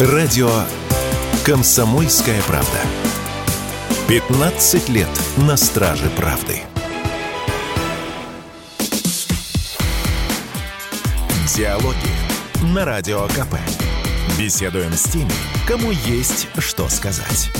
Радио 0.00 0.50
«Комсомольская 1.44 2.42
правда». 2.48 2.80
15 4.08 4.88
лет 4.88 5.08
на 5.36 5.56
страже 5.56 6.10
правды. 6.16 6.62
Диалоги 11.54 11.94
на 12.74 12.84
Радио 12.84 13.28
КП. 13.28 13.54
Беседуем 14.36 14.92
с 14.94 15.04
теми, 15.04 15.30
кому 15.68 15.92
есть 15.92 16.48
что 16.58 16.88
сказать. 16.88 17.52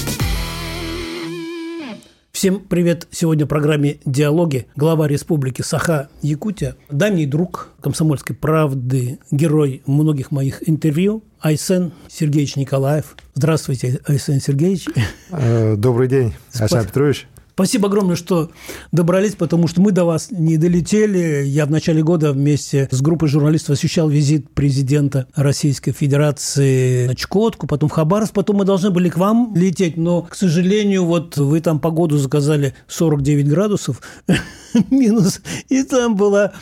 Всем 2.44 2.60
привет! 2.60 3.08
Сегодня 3.10 3.46
в 3.46 3.48
программе 3.48 4.00
«Диалоги» 4.04 4.66
глава 4.76 5.08
республики 5.08 5.62
Саха-Якутия, 5.62 6.76
давний 6.90 7.24
друг 7.24 7.70
комсомольской 7.80 8.36
правды, 8.36 9.18
герой 9.30 9.80
многих 9.86 10.30
моих 10.30 10.68
интервью 10.68 11.24
Айсен 11.40 11.94
Сергеевич 12.06 12.56
Николаев. 12.56 13.16
Здравствуйте, 13.32 13.98
Айсен 14.06 14.42
Сергеевич. 14.42 14.88
Э, 15.30 15.74
добрый 15.76 16.06
день, 16.06 16.34
Александр 16.52 16.88
Петрович. 16.88 17.26
Спасибо 17.54 17.86
огромное, 17.86 18.16
что 18.16 18.50
добрались, 18.90 19.36
потому 19.36 19.68
что 19.68 19.80
мы 19.80 19.92
до 19.92 20.04
вас 20.04 20.32
не 20.32 20.56
долетели. 20.56 21.44
Я 21.46 21.66
в 21.66 21.70
начале 21.70 22.02
года 22.02 22.32
вместе 22.32 22.88
с 22.90 23.00
группой 23.00 23.28
журналистов 23.28 23.76
освещал 23.76 24.08
визит 24.08 24.50
президента 24.50 25.28
Российской 25.36 25.92
Федерации 25.92 27.06
на 27.06 27.14
Чукотку, 27.14 27.68
потом 27.68 27.88
в 27.88 27.92
Хабаровск, 27.92 28.34
потом 28.34 28.56
мы 28.56 28.64
должны 28.64 28.90
были 28.90 29.08
к 29.08 29.16
вам 29.16 29.54
лететь, 29.54 29.96
но, 29.96 30.22
к 30.22 30.34
сожалению, 30.34 31.04
вот 31.04 31.36
вы 31.36 31.60
там 31.60 31.78
погоду 31.78 32.18
заказали 32.18 32.74
49 32.88 33.48
градусов 33.48 34.02
минус, 34.90 35.40
и 35.68 35.84
там 35.84 36.16
была 36.16 36.54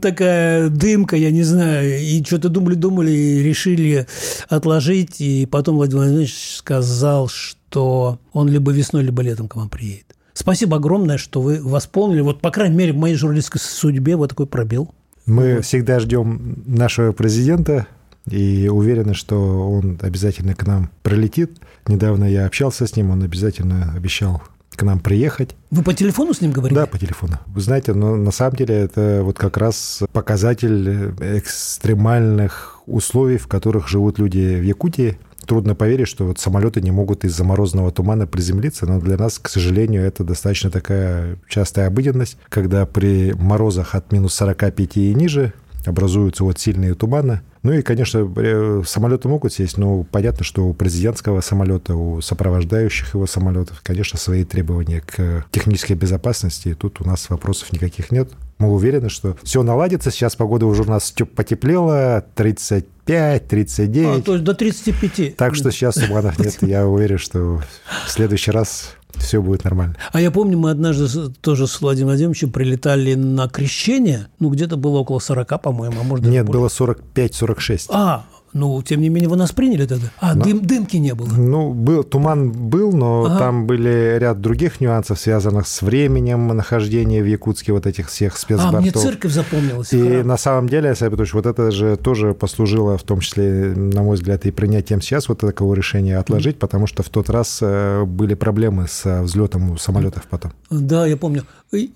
такая 0.00 0.68
дымка, 0.68 1.16
я 1.16 1.32
не 1.32 1.42
знаю, 1.42 2.00
и 2.00 2.22
что-то 2.24 2.50
думали-думали, 2.50 3.10
и 3.10 3.42
решили 3.42 4.06
отложить, 4.48 5.20
и 5.20 5.46
потом 5.46 5.74
Владимир 5.74 6.04
Владимирович 6.04 6.54
сказал, 6.56 7.26
что 7.26 7.59
он 7.76 8.48
либо 8.48 8.72
весной, 8.72 9.02
либо 9.02 9.22
летом 9.22 9.48
к 9.48 9.56
вам 9.56 9.68
приедет. 9.68 10.06
Спасибо 10.32 10.78
огромное, 10.78 11.18
что 11.18 11.40
вы 11.40 11.60
восполнили. 11.62 12.20
Вот, 12.20 12.40
по 12.40 12.50
крайней 12.50 12.76
мере, 12.76 12.92
в 12.92 12.96
моей 12.96 13.14
журналистской 13.14 13.60
судьбе 13.60 14.16
вот 14.16 14.30
такой 14.30 14.46
пробел. 14.46 14.94
Мы 15.26 15.56
вот. 15.56 15.64
всегда 15.64 16.00
ждем 16.00 16.62
нашего 16.66 17.12
президента 17.12 17.86
и 18.28 18.68
уверены, 18.68 19.14
что 19.14 19.70
он 19.70 19.98
обязательно 20.00 20.54
к 20.54 20.66
нам 20.66 20.90
прилетит. 21.02 21.58
Недавно 21.86 22.24
я 22.24 22.46
общался 22.46 22.86
с 22.86 22.96
ним, 22.96 23.10
он 23.10 23.22
обязательно 23.22 23.92
обещал 23.94 24.42
к 24.70 24.82
нам 24.82 25.00
приехать. 25.00 25.56
Вы 25.70 25.82
по 25.82 25.92
телефону 25.92 26.32
с 26.32 26.40
ним 26.40 26.52
говорили? 26.52 26.78
Да, 26.78 26.86
по 26.86 26.98
телефону. 26.98 27.38
Вы 27.46 27.60
знаете, 27.60 27.92
но 27.92 28.16
на 28.16 28.30
самом 28.30 28.56
деле 28.56 28.74
это 28.74 29.20
вот 29.22 29.36
как 29.36 29.56
раз 29.58 30.02
показатель 30.12 31.12
экстремальных 31.20 32.80
условий, 32.86 33.36
в 33.36 33.46
которых 33.46 33.88
живут 33.88 34.18
люди 34.18 34.58
в 34.58 34.62
Якутии 34.62 35.18
трудно 35.50 35.74
поверить, 35.74 36.06
что 36.06 36.26
вот 36.26 36.38
самолеты 36.38 36.80
не 36.80 36.92
могут 36.92 37.24
из-за 37.24 37.42
морозного 37.42 37.90
тумана 37.90 38.28
приземлиться, 38.28 38.86
но 38.86 39.00
для 39.00 39.16
нас, 39.16 39.40
к 39.40 39.48
сожалению, 39.48 40.04
это 40.04 40.22
достаточно 40.22 40.70
такая 40.70 41.38
частая 41.48 41.88
обыденность, 41.88 42.38
когда 42.48 42.86
при 42.86 43.32
морозах 43.32 43.96
от 43.96 44.12
минус 44.12 44.32
45 44.34 44.96
и 44.98 45.12
ниже 45.12 45.52
образуются 45.86 46.44
вот 46.44 46.58
сильные 46.58 46.94
туманы. 46.94 47.40
Ну 47.62 47.72
и, 47.72 47.82
конечно, 47.82 48.30
э, 48.36 48.82
самолеты 48.86 49.28
могут 49.28 49.52
сесть, 49.52 49.76
но 49.76 50.02
понятно, 50.02 50.44
что 50.44 50.66
у 50.66 50.72
президентского 50.72 51.40
самолета, 51.42 51.94
у 51.94 52.20
сопровождающих 52.20 53.14
его 53.14 53.26
самолетов, 53.26 53.80
конечно, 53.82 54.18
свои 54.18 54.44
требования 54.44 55.02
к 55.02 55.44
технической 55.50 55.96
безопасности. 55.96 56.68
И 56.68 56.74
тут 56.74 57.00
у 57.00 57.04
нас 57.04 57.28
вопросов 57.28 57.72
никаких 57.72 58.10
нет. 58.10 58.30
Мы 58.58 58.70
уверены, 58.70 59.10
что 59.10 59.36
все 59.42 59.62
наладится. 59.62 60.10
Сейчас 60.10 60.36
погода 60.36 60.66
уже 60.66 60.82
у 60.82 60.86
нас 60.86 61.12
потеплела, 61.34 62.24
35, 62.34 63.48
39. 63.48 64.06
А, 64.06 64.22
то 64.22 64.32
есть 64.32 64.44
до 64.44 64.54
35. 64.54 65.36
Так 65.36 65.54
что 65.54 65.70
сейчас 65.70 65.96
туманов 65.96 66.38
нет. 66.44 66.56
Я 66.62 66.86
уверен, 66.86 67.18
что 67.18 67.62
в 68.06 68.10
следующий 68.10 68.50
раз 68.50 68.96
все 69.16 69.42
будет 69.42 69.64
нормально. 69.64 69.96
А 70.12 70.20
я 70.20 70.30
помню, 70.30 70.58
мы 70.58 70.70
однажды 70.70 71.30
тоже 71.40 71.66
с 71.66 71.80
Владимиром 71.80 72.10
Владимировичем 72.10 72.50
прилетали 72.52 73.14
на 73.14 73.48
крещение, 73.48 74.28
ну, 74.38 74.50
где-то 74.50 74.76
было 74.76 74.98
около 74.98 75.18
40, 75.18 75.62
по-моему, 75.62 76.00
а 76.00 76.02
может 76.02 76.26
Нет, 76.26 76.46
было 76.46 76.68
45-46. 76.68 77.86
А, 77.90 78.24
ну, 78.52 78.82
тем 78.82 79.00
не 79.00 79.08
менее, 79.08 79.28
вы 79.28 79.36
нас 79.36 79.52
приняли 79.52 79.86
тогда? 79.86 80.08
А, 80.18 80.34
но, 80.34 80.44
дым, 80.44 80.60
дымки 80.64 80.96
не 80.96 81.14
было? 81.14 81.28
Ну, 81.28 81.72
был, 81.72 82.02
туман 82.02 82.50
был, 82.50 82.92
но 82.92 83.24
ага. 83.24 83.38
там 83.38 83.66
были 83.66 84.16
ряд 84.18 84.40
других 84.40 84.80
нюансов, 84.80 85.20
связанных 85.20 85.68
с 85.68 85.82
временем 85.82 86.48
нахождения 86.48 87.22
в 87.22 87.26
Якутске 87.26 87.72
вот 87.72 87.86
этих 87.86 88.08
всех 88.08 88.36
спецбортов. 88.36 88.78
А, 88.78 88.80
мне 88.80 88.90
церковь 88.90 89.32
запомнилась. 89.32 89.92
И 89.92 90.02
храм. 90.02 90.26
на 90.26 90.36
самом 90.36 90.68
деле, 90.68 90.88
Александр 90.88 91.12
Петрович, 91.12 91.34
вот 91.34 91.46
это 91.46 91.70
же 91.70 91.96
тоже 91.96 92.34
послужило, 92.34 92.98
в 92.98 93.02
том 93.04 93.20
числе, 93.20 93.72
на 93.76 94.02
мой 94.02 94.16
взгляд, 94.16 94.44
и 94.46 94.50
принятием 94.50 95.00
сейчас 95.00 95.28
вот 95.28 95.40
такого 95.40 95.74
решения 95.74 96.18
отложить, 96.18 96.56
mm. 96.56 96.60
потому 96.60 96.86
что 96.86 97.02
в 97.04 97.08
тот 97.08 97.30
раз 97.30 97.60
э, 97.62 98.04
были 98.04 98.34
проблемы 98.34 98.86
с 98.88 99.22
взлетом 99.22 99.78
самолетов 99.78 100.24
потом. 100.28 100.52
Да, 100.70 101.06
я 101.06 101.16
помню. 101.16 101.44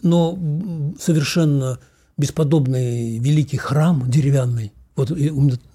Но 0.03 0.39
совершенно 1.01 1.79
бесподобный 2.17 3.19
великий 3.19 3.57
храм 3.57 4.05
деревянный, 4.09 4.73
вот 4.95 5.11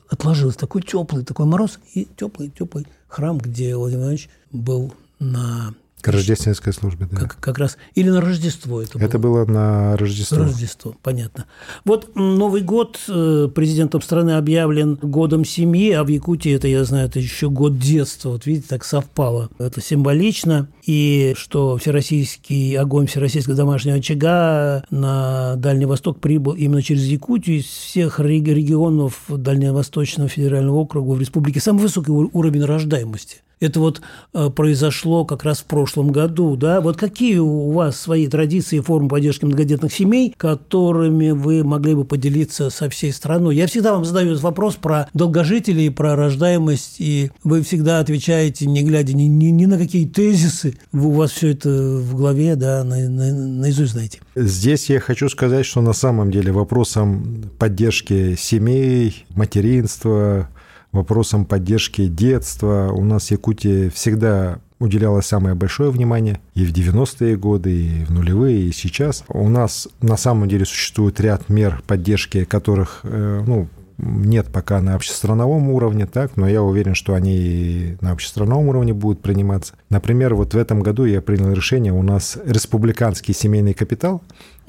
отложился 0.10 0.58
такой 0.58 0.82
теплый, 0.82 1.24
такой 1.24 1.46
мороз 1.46 1.80
и 1.94 2.08
теплый, 2.18 2.50
теплый 2.50 2.88
храм, 3.08 3.38
где 3.38 3.76
Владимир 3.76 4.02
Владимирович 4.02 4.30
был 4.52 4.94
на 5.20 5.74
к 6.02 6.08
рождественской 6.08 6.74
службе, 6.74 7.08
да. 7.12 7.18
Как, 7.18 7.38
как 7.40 7.58
раз. 7.58 7.78
Или 7.96 8.10
на 8.10 8.22
Рождество 8.22 8.82
это 8.82 8.98
было. 8.98 9.06
Это 9.06 9.20
было 9.20 9.46
на 9.46 9.98
Рождество. 9.98 10.38
Рождество, 10.38 10.96
понятно. 11.02 11.46
Вот 11.84 12.16
Новый 12.16 12.62
год 12.62 13.00
э, 13.08 13.50
президентом 13.54 14.02
страны 14.02 14.32
объявлен 14.32 14.96
годом 14.96 15.44
семьи, 15.44 15.92
а 15.92 16.04
в 16.04 16.08
Якутии 16.08 16.54
это, 16.54 16.68
я 16.68 16.84
знаю, 16.86 17.08
это 17.08 17.20
еще 17.20 17.50
год 17.50 17.78
детства. 17.78 18.30
Вот 18.30 18.46
видите, 18.46 18.68
так 18.70 18.86
совпало. 18.86 19.50
Это 19.58 19.82
символично. 19.82 20.70
И 20.86 21.34
что 21.38 21.78
всероссийский 21.78 22.78
огонь 22.78 23.08
всероссийского 23.08 23.56
домашнего 23.56 23.98
очага 23.98 24.84
на 24.90 25.56
Дальний 25.58 25.86
Восток 25.86 26.20
прибыл 26.20 26.54
именно 26.54 26.82
через 26.82 27.04
Якутию. 27.04 27.60
Из 27.60 27.66
всех 27.66 28.20
регионов 28.20 29.24
Дальневосточного 29.28 30.30
федерального 30.30 30.78
округа 30.78 31.12
в 31.12 31.20
республике 31.20 31.60
самый 31.60 31.82
высокий 31.82 32.12
уровень 32.12 32.64
рождаемости– 32.64 33.38
это 33.60 33.80
вот 33.80 34.02
э, 34.34 34.50
произошло 34.50 35.26
как 35.26 35.44
раз 35.44 35.60
в 35.60 35.66
прошлом 35.66 36.12
году, 36.12 36.56
да? 36.56 36.82
Вот 36.82 36.98
какие 36.98 37.38
у 37.38 37.72
вас 37.72 38.00
свои 38.00 38.28
традиции 38.28 38.78
и 38.78 38.82
формы 38.82 39.10
поддержки 39.10 39.46
многодетных 39.46 39.94
семей, 39.94 40.34
которыми 40.38 41.32
вы 41.32 41.64
могли 41.64 41.96
бы 41.96 42.06
поделиться 42.06 42.70
со 42.70 42.90
всей 42.90 43.12
страной? 43.12 43.56
Я 43.56 43.68
всегда 43.68 43.94
вам 43.94 44.06
задаю 44.06 44.38
вопрос 44.40 44.76
про 44.76 45.08
долгожителей, 45.14 45.92
про 45.92 46.16
рождаемость, 46.16 46.96
и 47.00 47.32
вы 47.44 47.62
всегда 47.62 48.00
отвечаете, 48.00 48.66
не 48.66 48.84
глядя 48.84 49.14
ни, 49.14 49.24
ни, 49.24 49.48
ни 49.48 49.66
на 49.66 49.78
какие 49.78 50.08
тезисы, 50.08 50.78
у 50.94 51.12
вас 51.12 51.32
все 51.32 51.50
это 51.50 51.70
в 51.70 52.16
голове, 52.16 52.56
да, 52.56 52.84
на, 52.84 53.10
на, 53.10 53.34
наизусть 53.34 53.94
знаете. 53.94 54.20
Здесь 54.36 54.90
я 54.90 55.00
хочу 55.00 55.28
сказать, 55.30 55.66
что 55.66 55.82
на 55.82 55.94
самом 55.94 56.32
деле 56.32 56.52
вопросом 56.52 57.50
поддержки 57.58 58.36
семей, 58.36 59.26
материнства, 59.36 60.50
вопросам 60.92 61.46
поддержки 61.46 62.08
детства. 62.08 62.92
У 62.92 63.04
нас 63.04 63.28
в 63.28 63.32
Якутии 63.32 63.90
всегда 63.90 64.60
уделялось 64.80 65.26
самое 65.26 65.56
большое 65.56 65.92
внимание 65.92 66.40
и 66.56 66.66
в 66.66 66.72
90-е 66.72 67.36
годы, 67.36 67.72
и 67.72 68.04
в 68.06 68.12
нулевые, 68.12 68.62
и 68.62 68.72
сейчас. 68.72 69.24
У 69.28 69.50
нас 69.50 69.88
на 70.02 70.18
самом 70.18 70.48
деле 70.48 70.66
существует 70.66 71.20
ряд 71.20 71.50
мер 71.50 71.82
поддержки, 71.86 72.46
которых 72.46 73.02
э, 73.04 73.44
ну, 73.46 73.68
нет 74.02 74.48
пока 74.48 74.82
на 74.82 74.96
общестрановом 74.96 75.70
уровне, 75.70 76.06
так, 76.06 76.38
но 76.38 76.48
я 76.48 76.64
уверен, 76.64 76.96
что 76.96 77.14
они 77.14 77.98
на 78.02 78.12
общестрановом 78.12 78.70
уровне 78.70 78.94
будут 78.94 79.22
приниматься. 79.22 79.74
Например, 79.90 80.36
вот 80.36 80.54
в 80.54 80.58
этом 80.58 80.82
году 80.82 81.06
я 81.06 81.22
принял 81.22 81.52
решение, 81.52 81.92
у 81.92 82.02
нас 82.02 82.38
республиканский 82.46 83.34
семейный 83.34 83.74
капитал 83.74 84.22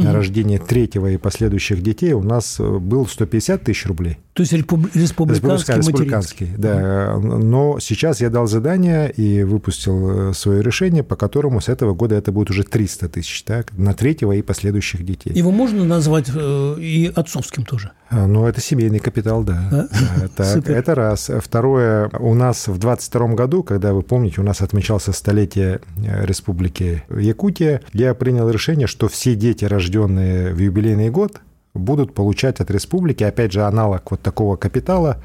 на 0.04 0.12
рождение 0.12 0.58
третьего 0.58 1.08
и 1.08 1.16
последующих 1.16 1.82
детей 1.82 2.12
у 2.12 2.22
нас 2.22 2.58
э, 2.58 2.78
был 2.78 3.06
150 3.06 3.62
тысяч 3.62 3.86
рублей. 3.86 4.18
То 4.32 4.42
есть 4.42 4.52
республиканский, 4.52 5.74
республиканский, 5.74 6.48
да. 6.56 7.18
Но 7.18 7.78
сейчас 7.80 8.20
я 8.20 8.30
дал 8.30 8.46
задание 8.46 9.10
и 9.10 9.42
выпустил 9.42 10.30
э, 10.30 10.34
свое 10.34 10.62
решение, 10.62 11.02
по 11.02 11.16
которому 11.16 11.60
с 11.60 11.68
этого 11.68 11.94
года 11.94 12.14
это 12.14 12.32
будет 12.32 12.50
уже 12.50 12.62
300 12.62 13.08
тысяч, 13.08 13.42
так, 13.42 13.76
на 13.76 13.92
третьего 13.92 14.32
и 14.32 14.42
последующих 14.42 15.04
детей. 15.04 15.32
Его 15.34 15.50
можно 15.50 15.84
назвать 15.84 16.30
э, 16.34 16.76
и 16.78 17.12
отцовским 17.14 17.64
тоже? 17.64 17.90
А, 18.08 18.26
ну, 18.26 18.46
это 18.46 18.60
семейный 18.60 18.98
капитал, 18.98 19.42
да. 19.42 19.68
да? 19.70 19.88
да 19.90 20.28
так, 20.36 20.68
это 20.68 20.94
раз. 20.94 21.30
Второе, 21.42 22.08
у 22.18 22.34
нас 22.34 22.68
в 22.68 22.78
22 22.78 23.28
году, 23.34 23.62
когда, 23.62 23.92
вы 23.92 24.02
помните, 24.02 24.40
у 24.40 24.44
нас 24.44 24.62
отмечался 24.62 25.12
столетие 25.12 25.80
Республики 25.96 27.02
Якутия, 27.10 27.82
я 27.92 28.14
принял 28.14 28.48
решение, 28.48 28.86
что 28.86 29.08
все 29.08 29.34
дети, 29.34 29.64
рожденные 29.64 29.89
рожденные 29.90 30.52
в 30.52 30.58
юбилейный 30.58 31.10
год, 31.10 31.40
будут 31.74 32.14
получать 32.14 32.60
от 32.60 32.70
республики, 32.70 33.24
опять 33.24 33.52
же, 33.52 33.62
аналог 33.62 34.10
вот 34.10 34.20
такого 34.20 34.56
капитала 34.56 35.16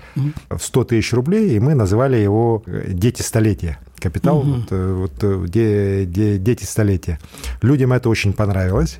в 0.49 0.59
100 0.59 0.83
тысяч 0.83 1.13
рублей, 1.13 1.55
и 1.55 1.59
мы 1.59 1.75
называли 1.75 2.17
его 2.17 2.63
э, 2.65 2.93
«Дети 2.93 3.21
столетия». 3.21 3.77
Капитал, 3.99 4.39
угу. 4.39 4.51
вот, 4.51 4.71
э, 4.71 4.93
вот, 4.93 5.23
э, 5.23 5.45
де, 5.47 6.05
де, 6.05 6.37
дети 6.37 6.65
столетия. 6.65 7.19
Людям 7.63 7.93
это 7.93 8.09
очень 8.09 8.33
понравилось. 8.33 8.99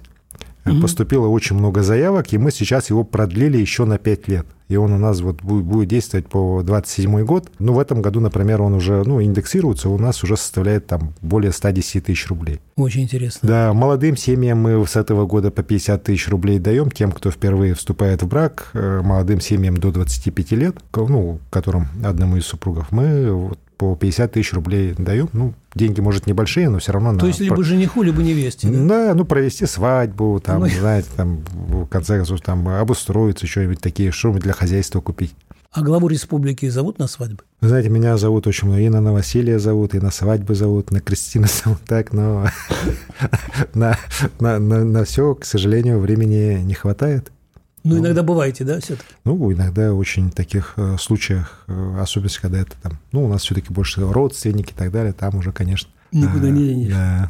Угу. 0.66 0.82
Поступило 0.82 1.28
очень 1.28 1.56
много 1.56 1.84
заявок, 1.84 2.34
и 2.34 2.38
мы 2.38 2.52
сейчас 2.52 2.90
его 2.90 3.04
продлили 3.04 3.58
еще 3.58 3.86
на 3.86 3.98
5 3.98 4.28
лет. 4.28 4.48
И 4.68 4.78
он 4.78 4.92
у 4.94 4.98
нас 4.98 5.22
вот 5.22 5.44
будет, 5.44 5.64
будет 5.64 5.90
действовать 5.90 6.28
по 6.28 6.64
27 6.64 7.24
год. 7.24 7.52
Ну, 7.60 7.74
в 7.74 7.80
этом 7.80 8.02
году, 8.02 8.20
например, 8.20 8.64
он 8.64 8.74
уже 8.74 9.04
ну, 9.06 9.22
индексируется, 9.22 9.90
у 9.90 9.98
нас 10.00 10.24
уже 10.24 10.38
составляет 10.38 10.88
там 10.88 11.14
более 11.22 11.52
110 11.52 12.06
тысяч 12.06 12.28
рублей. 12.28 12.60
Очень 12.76 13.04
интересно. 13.04 13.48
Да, 13.48 13.74
молодым 13.74 14.18
семьям 14.18 14.60
мы 14.60 14.86
с 14.88 14.96
этого 14.96 15.28
года 15.28 15.52
по 15.52 15.62
50 15.62 16.04
тысяч 16.04 16.28
рублей 16.30 16.58
даем, 16.58 16.90
тем, 16.90 17.12
кто 17.12 17.30
впервые 17.30 17.76
вступает 17.76 18.24
в 18.24 18.28
брак, 18.28 18.72
э, 18.74 19.02
молодым 19.04 19.40
семьям 19.40 19.78
до 19.78 19.92
25 19.92 20.52
лет, 20.54 20.78
ну, 20.96 21.40
которым 21.52 21.88
одному 22.04 22.38
из 22.38 22.46
супругов, 22.46 22.92
мы 22.92 23.32
вот 23.32 23.60
по 23.78 23.96
50 23.96 24.32
тысяч 24.32 24.54
рублей 24.54 24.94
даем. 24.98 25.30
Ну, 25.34 25.54
деньги, 25.74 26.00
может, 26.02 26.28
небольшие, 26.28 26.70
но 26.70 26.80
все 26.80 26.92
равно... 26.92 27.16
То 27.16 27.26
на... 27.26 27.28
есть 27.28 27.40
либо 27.40 27.64
жениху, 27.64 28.04
либо 28.04 28.22
невесте, 28.22 28.68
да? 28.68 28.86
Да, 28.86 29.14
ну, 29.16 29.26
провести 29.26 29.66
свадьбу, 29.66 30.42
там, 30.44 30.62
ну... 30.62 30.68
знаете, 30.68 31.10
там, 31.16 31.44
в 31.54 31.86
конце 31.88 32.18
концов, 32.18 32.42
там, 32.42 32.68
обустроиться, 32.68 33.48
что-нибудь 33.48 33.80
такие, 33.80 34.12
что-нибудь 34.12 34.44
для 34.44 34.54
хозяйства 34.54 35.02
купить. 35.02 35.36
А 35.76 35.82
главу 35.82 36.08
республики 36.08 36.70
зовут 36.70 37.00
на 37.00 37.08
свадьбы? 37.08 37.44
Вы 37.60 37.68
знаете, 37.68 37.90
меня 37.90 38.16
зовут 38.16 38.48
очень 38.48 38.70
много. 38.70 38.82
И 38.82 38.88
на 38.88 39.02
новоселье 39.02 39.60
зовут, 39.60 39.94
и 39.94 40.00
на 40.00 40.10
свадьбы 40.10 40.56
зовут, 40.56 40.90
на 40.92 41.02
Кристина 41.02 41.48
зовут 41.48 41.82
так, 41.86 42.14
но 42.14 42.48
на, 43.74 43.98
на, 44.40 44.58
на, 44.58 44.86
на 44.86 45.04
все, 45.04 45.36
к 45.36 45.44
сожалению, 45.44 46.00
времени 46.00 46.62
не 46.64 46.74
хватает. 46.76 47.34
Ну, 47.86 48.00
иногда 48.00 48.24
бываете, 48.24 48.64
да, 48.64 48.80
все-таки? 48.80 49.08
Ну, 49.24 49.54
иногда 49.54 49.94
очень 49.94 50.32
таких 50.32 50.74
э, 50.78 50.98
случаях, 51.00 51.64
э, 51.68 51.98
особенно 52.00 52.30
когда 52.42 52.60
это 52.60 52.72
там, 52.82 52.94
ну, 53.12 53.26
у 53.26 53.28
нас 53.28 53.44
все-таки 53.44 53.72
больше 53.72 54.02
родственники 54.02 54.72
и 54.72 54.76
так 54.76 54.92
далее, 54.92 55.14
там 55.14 55.36
уже, 55.36 55.52
конечно. 55.52 55.90
Никуда 56.12 56.50
не 56.50 56.68
денешь. 56.68 56.92
Да. 56.92 57.30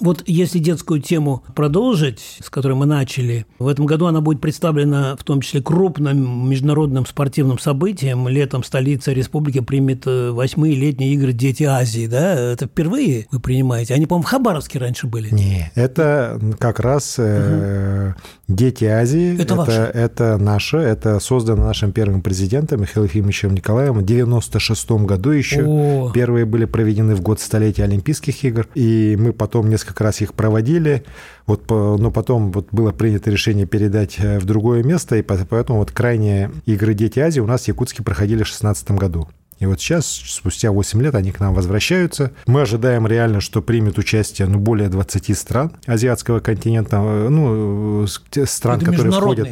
Вот 0.00 0.24
если 0.26 0.58
детскую 0.58 1.00
тему 1.00 1.44
продолжить, 1.54 2.38
с 2.42 2.50
которой 2.50 2.72
мы 2.72 2.86
начали, 2.86 3.46
в 3.58 3.68
этом 3.68 3.86
году 3.86 4.06
она 4.06 4.20
будет 4.20 4.40
представлена 4.40 5.16
в 5.16 5.22
том 5.22 5.40
числе 5.42 5.62
крупным 5.62 6.48
международным 6.48 7.06
спортивным 7.06 7.58
событием. 7.58 8.26
Летом 8.26 8.64
столица 8.64 9.12
республики 9.12 9.60
примет 9.60 10.04
восьмые 10.06 10.74
летние 10.74 11.12
игры 11.12 11.32
«Дети 11.32 11.64
Азии». 11.64 12.06
Да? 12.06 12.32
Это 12.32 12.66
впервые 12.66 13.28
вы 13.30 13.38
принимаете? 13.38 13.94
Они, 13.94 14.06
по-моему, 14.06 14.26
в 14.26 14.30
Хабаровске 14.30 14.78
раньше 14.80 15.06
были. 15.06 15.32
Не, 15.32 15.70
это 15.76 16.40
как 16.58 16.80
раз 16.80 17.18
угу. 17.18 18.14
«Дети 18.54 18.84
Азии». 18.84 19.40
Это, 19.40 19.62
это, 19.62 19.90
это 19.94 20.38
наше, 20.38 20.78
это 20.78 21.20
создано 21.20 21.64
нашим 21.64 21.92
первым 21.92 22.22
президентом 22.22 22.80
Михаилом 22.82 23.08
Ефимовичем 23.08 23.54
Николаевым 23.54 24.02
в 24.02 24.06
96 24.06 24.90
году 24.90 25.30
еще. 25.30 25.64
О. 25.64 26.10
Первые 26.12 26.44
были 26.44 26.64
проведены 26.64 27.14
в 27.14 27.20
год 27.20 27.40
столетия 27.40 27.84
Олимпийских 27.84 28.44
игр. 28.44 28.68
И 28.74 29.16
мы 29.18 29.32
потом 29.32 29.68
несколько 29.68 30.04
раз 30.04 30.20
их 30.20 30.34
проводили, 30.34 31.04
вот, 31.46 31.68
но 31.68 32.10
потом 32.10 32.52
вот 32.52 32.68
было 32.70 32.92
принято 32.92 33.30
решение 33.30 33.66
передать 33.66 34.16
э, 34.18 34.38
в 34.38 34.44
другое 34.44 34.82
место, 34.82 35.16
и 35.16 35.22
поэтому 35.22 35.78
вот 35.78 35.90
крайние 35.90 36.50
игры 36.66 36.94
«Дети 36.94 37.18
Азии» 37.18 37.40
у 37.40 37.46
нас 37.46 37.64
в 37.64 37.68
Якутске 37.68 38.02
проходили 38.02 38.42
в 38.42 38.48
2016 38.48 38.92
году. 38.92 39.28
И 39.62 39.64
вот 39.64 39.80
сейчас, 39.80 40.06
спустя 40.06 40.72
8 40.72 41.00
лет, 41.02 41.14
они 41.14 41.30
к 41.30 41.38
нам 41.38 41.54
возвращаются. 41.54 42.32
Мы 42.46 42.62
ожидаем 42.62 43.06
реально, 43.06 43.40
что 43.40 43.62
примет 43.62 43.96
участие 43.96 44.48
ну, 44.48 44.58
более 44.58 44.88
20 44.88 45.38
стран 45.38 45.70
азиатского 45.86 46.40
континента, 46.40 46.96
э, 46.96 47.28
ну, 47.28 48.04
э, 48.04 48.44
стран, 48.44 48.80
которые 48.80 49.12
входят, 49.12 49.48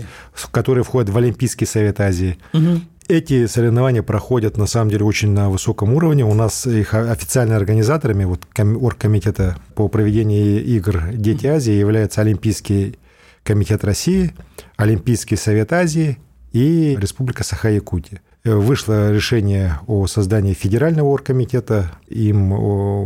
которые 0.51 0.83
входят 0.83 1.11
в 1.11 1.17
Олимпийский 1.17 1.65
совет 1.65 2.01
Азии. 2.01 2.39
Угу. 2.53 2.81
Эти 3.07 3.47
соревнования 3.47 4.03
проходят, 4.03 4.57
на 4.57 4.67
самом 4.67 4.91
деле, 4.91 5.05
очень 5.05 5.31
на 5.31 5.49
высоком 5.49 5.95
уровне. 5.95 6.25
У 6.25 6.35
нас 6.35 6.67
их 6.67 6.93
официальными 6.93 7.57
организаторами, 7.57 8.25
вот 8.25 8.41
оргкомитета 8.59 9.59
по 9.77 9.87
проведению 9.87 10.65
игр 10.65 11.05
«Дети 11.13 11.47
Азии» 11.47 11.73
является 11.73 12.23
Олимпийский 12.23 12.99
комитет 13.45 13.85
России, 13.85 14.35
Олимпийский 14.77 15.37
совет 15.37 15.73
Азии 15.73 16.19
и 16.51 16.99
Республика 17.01 17.45
Саха-Якутия. 17.45 18.21
Вышло 18.45 19.13
решение 19.13 19.79
о 19.87 20.07
создании 20.07 20.55
федерального 20.55 21.09
оргкомитета, 21.09 21.93
им 22.09 22.55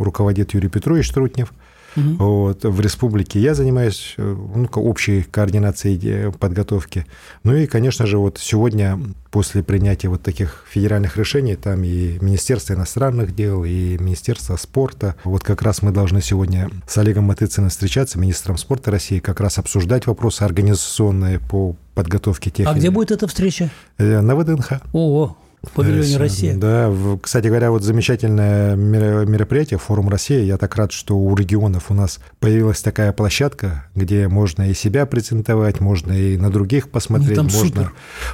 руководит 0.02 0.54
Юрий 0.54 0.68
Петрович 0.68 1.10
Трутнев– 1.10 1.52
Угу. 1.96 2.24
Вот, 2.24 2.64
в 2.64 2.80
республике 2.80 3.40
я 3.40 3.54
занимаюсь 3.54 4.14
э, 4.16 4.22
ну, 4.54 4.68
общей 4.74 5.22
координацией 5.22 6.32
подготовки. 6.32 7.06
Ну 7.42 7.54
и, 7.54 7.66
конечно 7.66 8.06
же, 8.06 8.18
вот 8.18 8.38
сегодня 8.38 9.00
после 9.30 9.62
принятия 9.62 10.08
вот 10.08 10.22
таких 10.22 10.64
федеральных 10.68 11.16
решений, 11.16 11.56
там 11.56 11.82
и 11.82 12.18
Министерство 12.20 12.74
иностранных 12.74 13.34
дел, 13.34 13.64
и 13.64 13.98
Министерство 13.98 14.56
спорта, 14.56 15.16
вот 15.24 15.42
как 15.42 15.62
раз 15.62 15.82
мы 15.82 15.90
должны 15.90 16.22
сегодня 16.22 16.70
с 16.86 16.96
Олегом 16.98 17.24
Матыциным 17.24 17.70
встречаться, 17.70 18.18
министром 18.18 18.56
спорта 18.58 18.90
России, 18.90 19.18
как 19.18 19.40
раз 19.40 19.58
обсуждать 19.58 20.06
вопросы 20.06 20.42
организационные 20.42 21.40
по 21.40 21.74
подготовке 21.94 22.50
тех... 22.50 22.68
А 22.68 22.74
где 22.74 22.90
будет 22.90 23.10
эта 23.10 23.26
встреча? 23.26 23.70
Э, 23.98 24.20
на 24.20 24.36
ВДНХ. 24.36 24.74
О, 24.92 25.36
павильоне 25.70 26.16
России. 26.16 26.52
Да, 26.52 26.92
кстати 27.20 27.48
говоря, 27.48 27.70
вот 27.70 27.82
замечательное 27.82 28.76
мероприятие, 28.76 29.78
форум 29.78 30.08
России. 30.08 30.42
Я 30.42 30.58
так 30.58 30.74
рад, 30.76 30.92
что 30.92 31.16
у 31.16 31.34
регионов 31.34 31.90
у 31.90 31.94
нас 31.94 32.20
появилась 32.40 32.82
такая 32.82 33.12
площадка, 33.12 33.86
где 33.94 34.28
можно 34.28 34.70
и 34.70 34.74
себя 34.74 35.06
презентовать, 35.06 35.80
можно 35.80 36.12
и 36.12 36.36
на 36.36 36.50
других 36.50 36.90
посмотреть, 36.90 37.36
ну, 37.36 37.44
можно 37.44 37.60
супер. 37.60 37.92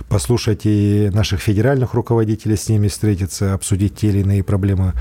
послушать 0.09 0.63
и 0.65 1.11
наших 1.13 1.41
федеральных 1.41 1.95
руководителей 1.95 2.57
с 2.57 2.69
ними 2.69 2.89
встретиться, 2.89 3.55
обсудить 3.55 3.97
те 3.97 4.09
или 4.09 4.21
иные 4.21 4.43
проблемы 4.43 4.95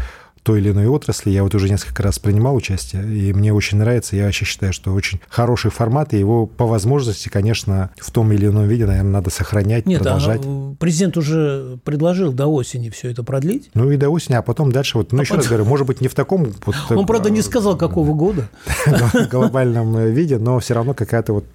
той 0.44 0.60
или 0.60 0.72
иной 0.72 0.88
отрасли. 0.88 1.30
Я 1.30 1.44
вот 1.44 1.54
уже 1.56 1.70
несколько 1.70 2.04
раз 2.04 2.20
принимал 2.20 2.56
участие, 2.56 3.04
и 3.04 3.34
мне 3.34 3.54
очень 3.54 3.78
нравится. 3.78 4.16
Я 4.16 4.26
вообще 4.26 4.46
считаю, 4.46 4.74
что 4.74 4.94
очень 4.94 5.20
хороший 5.30 5.72
формат, 5.72 6.14
и 6.14 6.20
его 6.20 6.46
по 6.46 6.66
возможности, 6.66 7.30
конечно, 7.30 7.92
в 7.98 8.12
том 8.12 8.32
или 8.32 8.48
ином 8.48 8.68
виде, 8.68 8.86
наверное, 8.86 9.12
надо 9.12 9.30
сохранять, 9.30 9.86
Нет, 9.86 10.00
продолжать. 10.00 10.42
А 10.44 10.76
президент 10.80 11.18
уже 11.18 11.78
предложил 11.84 12.32
до 12.32 12.48
осени 12.48 12.90
все 12.90 13.10
это 13.12 13.24
продлить. 13.24 13.70
Ну 13.74 13.92
и 13.92 13.98
до 13.98 14.10
осени, 14.10 14.36
а 14.36 14.42
потом 14.42 14.72
дальше, 14.72 14.98
вот, 14.98 15.12
ну 15.12 15.20
а 15.20 15.22
еще 15.22 15.32
потом... 15.32 15.42
раз 15.42 15.48
говорю, 15.50 15.66
может 15.66 15.88
быть, 15.88 16.02
не 16.02 16.08
в 16.08 16.16
таком... 16.16 16.52
Вот, 16.66 16.76
Он, 16.90 17.06
правда, 17.06 17.30
не 17.30 17.42
сказал, 17.42 17.78
какого 17.78 18.14
года. 18.14 18.50
глобальном 19.32 19.98
виде, 20.12 20.38
но 20.38 20.60
все 20.60 20.74
равно 20.74 20.94
какая-то 20.94 21.34
вот 21.34 21.46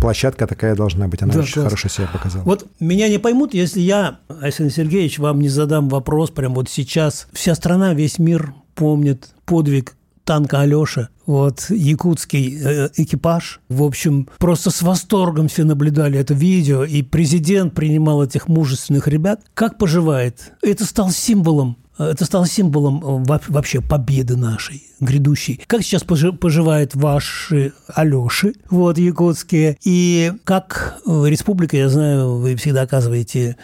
площадка 0.00 0.46
такая 0.46 0.74
должна 0.74 1.08
быть. 1.08 1.22
Она 1.22 1.34
очень 1.38 1.62
хорошо 1.62 1.88
себя 1.88 2.08
показала. 2.12 2.44
Вот 2.44 2.66
меня 2.80 3.08
не 3.08 3.18
поймут, 3.18 3.54
если 3.54 3.80
я, 3.80 4.18
Александр 4.28 4.72
Сергеевич, 4.72 5.18
вам 5.18 5.40
не 5.40 5.48
задам 5.48 5.88
вопрос 5.88 6.30
прямо 6.30 6.56
вот 6.56 6.68
сейчас. 6.68 7.28
Вся 7.32 7.54
страна, 7.54 7.94
весь 7.94 8.18
мир 8.18 8.54
помнит 8.74 9.28
подвиг 9.44 9.94
танка 10.24 10.60
Алёша, 10.60 11.08
вот, 11.26 11.66
якутский 11.68 12.58
э, 12.62 12.88
экипаж. 12.96 13.60
В 13.68 13.82
общем, 13.82 14.28
просто 14.38 14.70
с 14.70 14.82
восторгом 14.82 15.48
все 15.48 15.64
наблюдали 15.64 16.18
это 16.18 16.34
видео, 16.34 16.84
и 16.84 17.02
президент 17.02 17.74
принимал 17.74 18.22
этих 18.22 18.48
мужественных 18.48 19.08
ребят. 19.08 19.40
Как 19.54 19.78
поживает? 19.78 20.52
Это 20.62 20.84
стал 20.84 21.10
символом 21.10 21.76
это 22.10 22.24
стало 22.24 22.46
символом 22.46 23.26
э, 23.26 23.38
вообще 23.48 23.80
победы 23.80 24.36
нашей 24.36 24.82
грядущей. 25.00 25.60
Как 25.66 25.82
сейчас 25.82 26.04
поживают 26.04 26.94
ваши 26.94 27.72
Алёши, 27.88 28.54
вот, 28.70 28.98
якутские, 28.98 29.76
и 29.84 30.32
как 30.44 31.00
э, 31.06 31.24
республика, 31.26 31.76
я 31.76 31.88
знаю, 31.88 32.36
вы 32.36 32.56
всегда 32.56 32.82
оказываете 32.82 33.56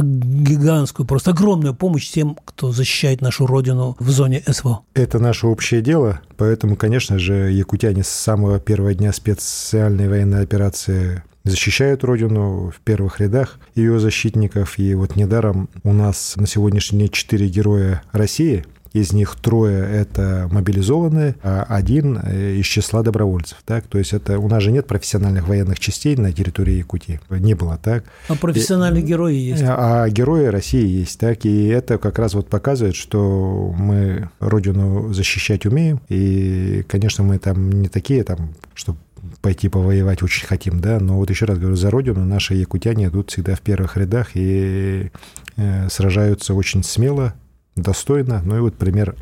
гигантскую, 0.00 1.06
просто 1.06 1.32
огромную 1.32 1.74
помощь 1.74 2.10
тем, 2.10 2.38
кто 2.46 2.72
защищает 2.72 3.20
нашу 3.20 3.46
родину 3.46 3.96
в 3.98 4.08
зоне 4.08 4.42
СВО. 4.46 4.80
Это 4.94 5.18
наше 5.18 5.46
общее 5.46 5.82
дело, 5.82 6.22
поэтому, 6.38 6.76
конечно 6.76 7.18
же, 7.18 7.52
якутяне 7.52 8.02
с 8.02 8.08
самого 8.08 8.58
первого 8.58 8.94
дня 8.94 9.12
специальной 9.12 10.08
военной 10.08 10.42
операции 10.42 11.22
защищают 11.44 12.04
Родину 12.04 12.70
в 12.70 12.80
первых 12.80 13.20
рядах 13.20 13.58
ее 13.74 13.98
защитников. 13.98 14.78
И 14.78 14.94
вот 14.94 15.16
недаром 15.16 15.68
у 15.82 15.92
нас 15.92 16.34
на 16.36 16.46
сегодняшний 16.46 17.00
день 17.00 17.08
четыре 17.10 17.48
героя 17.48 18.02
России, 18.12 18.64
из 18.92 19.12
них 19.12 19.36
трое– 19.36 19.82
это 19.90 20.48
мобилизованные, 20.50 21.36
а 21.42 21.64
один 21.68 22.18
э, 22.22 22.56
из 22.56 22.66
числа 22.66 23.02
добровольцев. 23.02 23.58
Так? 23.64 23.86
То 23.86 23.98
есть 23.98 24.12
это 24.12 24.38
у 24.38 24.48
нас 24.48 24.62
же 24.62 24.70
нет 24.70 24.86
профессиональных 24.86 25.48
военных 25.48 25.80
частей 25.80 26.14
на 26.16 26.32
территории 26.32 26.74
Якутии. 26.74 27.20
Не 27.30 27.54
было 27.54 27.78
так. 27.82 28.04
А 28.28 28.34
профессиональные 28.34 29.02
и, 29.02 29.06
герои 29.06 29.34
есть. 29.34 29.62
А 29.66 30.08
герои 30.10 30.44
России 30.44 30.86
есть. 30.86 31.18
Так? 31.18 31.46
И 31.46 31.66
это 31.68 31.96
как 31.96 32.18
раз 32.18 32.34
вот 32.34 32.48
показывает, 32.48 32.94
что 32.94 33.74
мы 33.76 34.28
Родину 34.40 35.12
защищать 35.12 35.64
умеем. 35.64 36.00
И, 36.10 36.84
конечно, 36.88 37.24
мы 37.24 37.38
там 37.38 37.72
не 37.72 37.88
такие, 37.88 38.24
там, 38.24 38.54
что 38.74 38.94
пойти 39.42 39.68
повоевать 39.68 40.22
очень 40.22 40.46
хотим, 40.46 40.80
да, 40.80 41.00
но 41.00 41.16
вот 41.16 41.28
еще 41.28 41.44
раз 41.44 41.58
говорю, 41.58 41.76
за 41.76 41.90
родину 41.90 42.24
наши 42.24 42.54
якутяне 42.54 43.08
идут 43.08 43.30
всегда 43.30 43.56
в 43.56 43.60
первых 43.60 43.96
рядах 43.96 44.30
и 44.34 45.10
э, 45.56 45.88
сражаются 45.90 46.54
очень 46.54 46.82
смело, 46.84 47.34
достойно. 47.76 48.40
Ну 48.44 48.56
и 48.56 48.60
вот 48.60 48.76
пример 48.76 49.16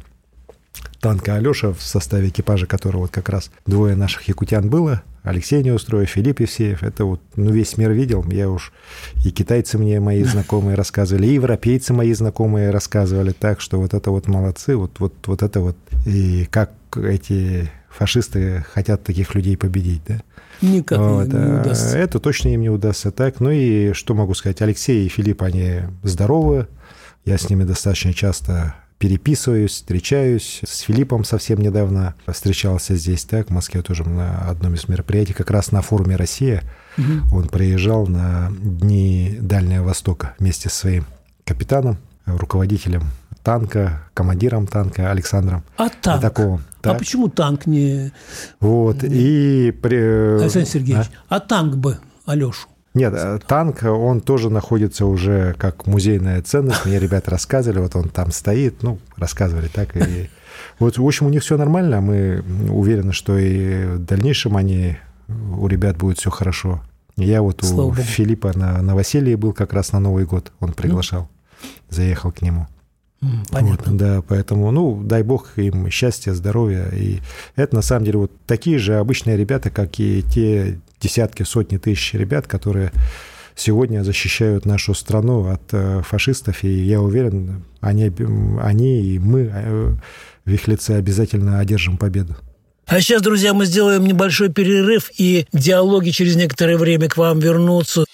танка 1.00 1.36
Алеша, 1.36 1.72
в 1.72 1.82
составе 1.82 2.28
экипажа 2.28 2.66
которого 2.66 3.02
вот 3.02 3.10
как 3.10 3.30
раз 3.30 3.50
двое 3.66 3.96
наших 3.96 4.28
якутян 4.28 4.68
было, 4.68 5.02
Алексей 5.22 5.62
Неустроев, 5.62 6.10
Филипп 6.10 6.40
Евсеев, 6.40 6.82
это 6.82 7.04
вот, 7.04 7.20
ну, 7.36 7.50
весь 7.50 7.76
мир 7.76 7.90
видел, 7.92 8.24
я 8.30 8.48
уж, 8.48 8.72
и 9.24 9.30
китайцы 9.30 9.76
мне 9.76 10.00
мои 10.00 10.22
знакомые 10.22 10.76
рассказывали, 10.76 11.26
и 11.26 11.34
европейцы 11.34 11.92
мои 11.92 12.12
знакомые 12.14 12.70
рассказывали. 12.70 13.32
Так, 13.32 13.60
что 13.60 13.78
вот 13.78 13.92
это 13.92 14.10
вот 14.10 14.28
молодцы, 14.28 14.76
вот, 14.76 14.92
вот, 14.98 15.14
вот 15.26 15.42
это 15.42 15.60
вот, 15.60 15.76
и 16.06 16.46
как 16.50 16.72
эти 16.96 17.70
фашисты 17.90 18.64
хотят 18.72 19.02
таких 19.02 19.34
людей 19.34 19.56
победить, 19.56 20.02
да? 20.06 20.20
Никак 20.62 20.98
вот. 20.98 21.28
не, 21.28 21.38
не 21.38 21.60
удастся. 21.60 21.98
Это 21.98 22.18
точно 22.18 22.48
им 22.48 22.60
не 22.60 22.70
удастся 22.70 23.10
так. 23.10 23.40
Ну 23.40 23.50
и 23.50 23.92
что 23.92 24.14
могу 24.14 24.34
сказать? 24.34 24.62
Алексей 24.62 25.06
и 25.06 25.08
Филипп, 25.08 25.42
они 25.42 25.80
здоровы. 26.02 26.68
Я 27.24 27.38
с 27.38 27.48
ними 27.48 27.64
достаточно 27.64 28.12
часто 28.12 28.74
переписываюсь, 28.98 29.72
встречаюсь. 29.72 30.60
С 30.62 30.80
Филиппом 30.80 31.24
совсем 31.24 31.58
недавно 31.60 32.14
встречался 32.26 32.94
здесь, 32.96 33.24
так, 33.24 33.48
в 33.48 33.50
Москве 33.50 33.82
тоже 33.82 34.04
на 34.04 34.48
одном 34.48 34.74
из 34.74 34.88
мероприятий, 34.88 35.32
как 35.32 35.50
раз 35.50 35.72
на 35.72 35.80
форуме 35.80 36.16
«Россия». 36.16 36.62
Угу. 36.98 37.36
Он 37.36 37.48
приезжал 37.48 38.06
на 38.06 38.52
Дни 38.60 39.38
Дальнего 39.40 39.84
Востока 39.84 40.34
вместе 40.38 40.68
со 40.68 40.76
своим 40.76 41.06
капитаном, 41.44 41.96
руководителем 42.26 43.04
танка, 43.42 44.04
командиром 44.14 44.66
танка 44.66 45.10
Александром 45.10 45.64
а 45.76 45.88
танк? 45.88 46.24
Атаковым. 46.24 46.62
А 46.82 46.94
почему 46.94 47.28
танк 47.28 47.66
не... 47.66 48.12
Вот, 48.60 49.04
и... 49.04 49.70
При... 49.82 50.40
Александр 50.40 50.68
Сергеевич, 50.68 51.06
а, 51.28 51.36
а 51.36 51.40
танк 51.40 51.76
бы 51.76 51.98
Алешу? 52.24 52.68
Нет, 52.94 53.14
э, 53.14 53.38
танк, 53.46 53.82
он 53.84 54.20
тоже 54.20 54.50
находится 54.50 55.06
уже 55.06 55.54
как 55.58 55.86
музейная 55.86 56.42
ценность. 56.42 56.84
Мне 56.86 56.98
ребята 56.98 57.30
рассказывали, 57.30 57.80
вот 57.80 57.94
он 57.94 58.08
там 58.08 58.32
стоит, 58.32 58.82
ну, 58.82 58.98
рассказывали 59.16 59.68
так. 59.68 59.96
И... 59.96 60.30
Вот, 60.78 60.98
в 60.98 61.06
общем, 61.06 61.26
у 61.26 61.30
них 61.30 61.42
все 61.42 61.56
нормально. 61.56 62.00
Мы 62.00 62.44
уверены, 62.70 63.12
что 63.12 63.38
и 63.38 63.84
в 63.86 63.98
дальнейшем 63.98 64.56
они, 64.56 64.98
у 65.28 65.66
ребят 65.68 65.96
будет 65.96 66.18
все 66.18 66.30
хорошо. 66.30 66.82
Я 67.16 67.40
вот 67.40 67.60
Слава 67.62 67.82
у 67.82 67.90
Богу. 67.90 68.02
Филиппа 68.02 68.52
на 68.56 68.82
новоселье 68.82 69.36
был 69.36 69.52
как 69.52 69.72
раз 69.72 69.92
на 69.92 70.00
Новый 70.00 70.24
год. 70.24 70.52
Он 70.60 70.72
приглашал. 70.72 71.28
Заехал 71.88 72.32
к 72.32 72.42
нему. 72.42 72.66
Понятно. 73.50 73.92
Вот, 73.92 73.96
да, 73.96 74.22
поэтому, 74.26 74.70
ну, 74.70 75.02
дай 75.02 75.22
бог 75.22 75.50
им 75.56 75.90
счастья, 75.90 76.32
здоровья. 76.32 76.88
И 76.88 77.18
это, 77.54 77.76
на 77.76 77.82
самом 77.82 78.06
деле, 78.06 78.18
вот 78.18 78.32
такие 78.46 78.78
же 78.78 78.96
обычные 78.96 79.36
ребята, 79.36 79.70
как 79.70 80.00
и 80.00 80.22
те 80.22 80.78
десятки, 81.00 81.42
сотни 81.42 81.76
тысяч 81.76 82.14
ребят, 82.14 82.46
которые 82.46 82.92
сегодня 83.54 84.02
защищают 84.04 84.64
нашу 84.64 84.94
страну 84.94 85.48
от 85.48 85.62
э, 85.72 86.02
фашистов. 86.02 86.64
И 86.64 86.68
я 86.68 87.00
уверен, 87.00 87.64
они, 87.80 88.10
они 88.62 89.02
и 89.02 89.18
мы 89.18 89.50
э, 89.52 89.94
в 90.46 90.50
их 90.50 90.66
лице 90.66 90.96
обязательно 90.96 91.58
одержим 91.58 91.98
победу. 91.98 92.36
А 92.86 93.00
сейчас, 93.00 93.22
друзья, 93.22 93.52
мы 93.52 93.66
сделаем 93.66 94.04
небольшой 94.04 94.48
перерыв, 94.48 95.10
и 95.16 95.46
диалоги 95.52 96.10
через 96.10 96.36
некоторое 96.36 96.76
время 96.76 97.08
к 97.08 97.18
вам 97.18 97.38
вернутся. 97.38 98.04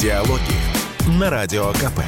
Диалоги 0.00 0.69
на 1.18 1.30
Радио 1.30 1.72
КП. 1.72 2.00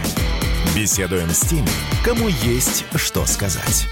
Беседуем 0.77 1.31
с 1.31 1.41
теми, 1.41 1.69
кому 2.05 2.29
есть 2.29 2.85
что 2.95 3.27
сказать. 3.27 3.89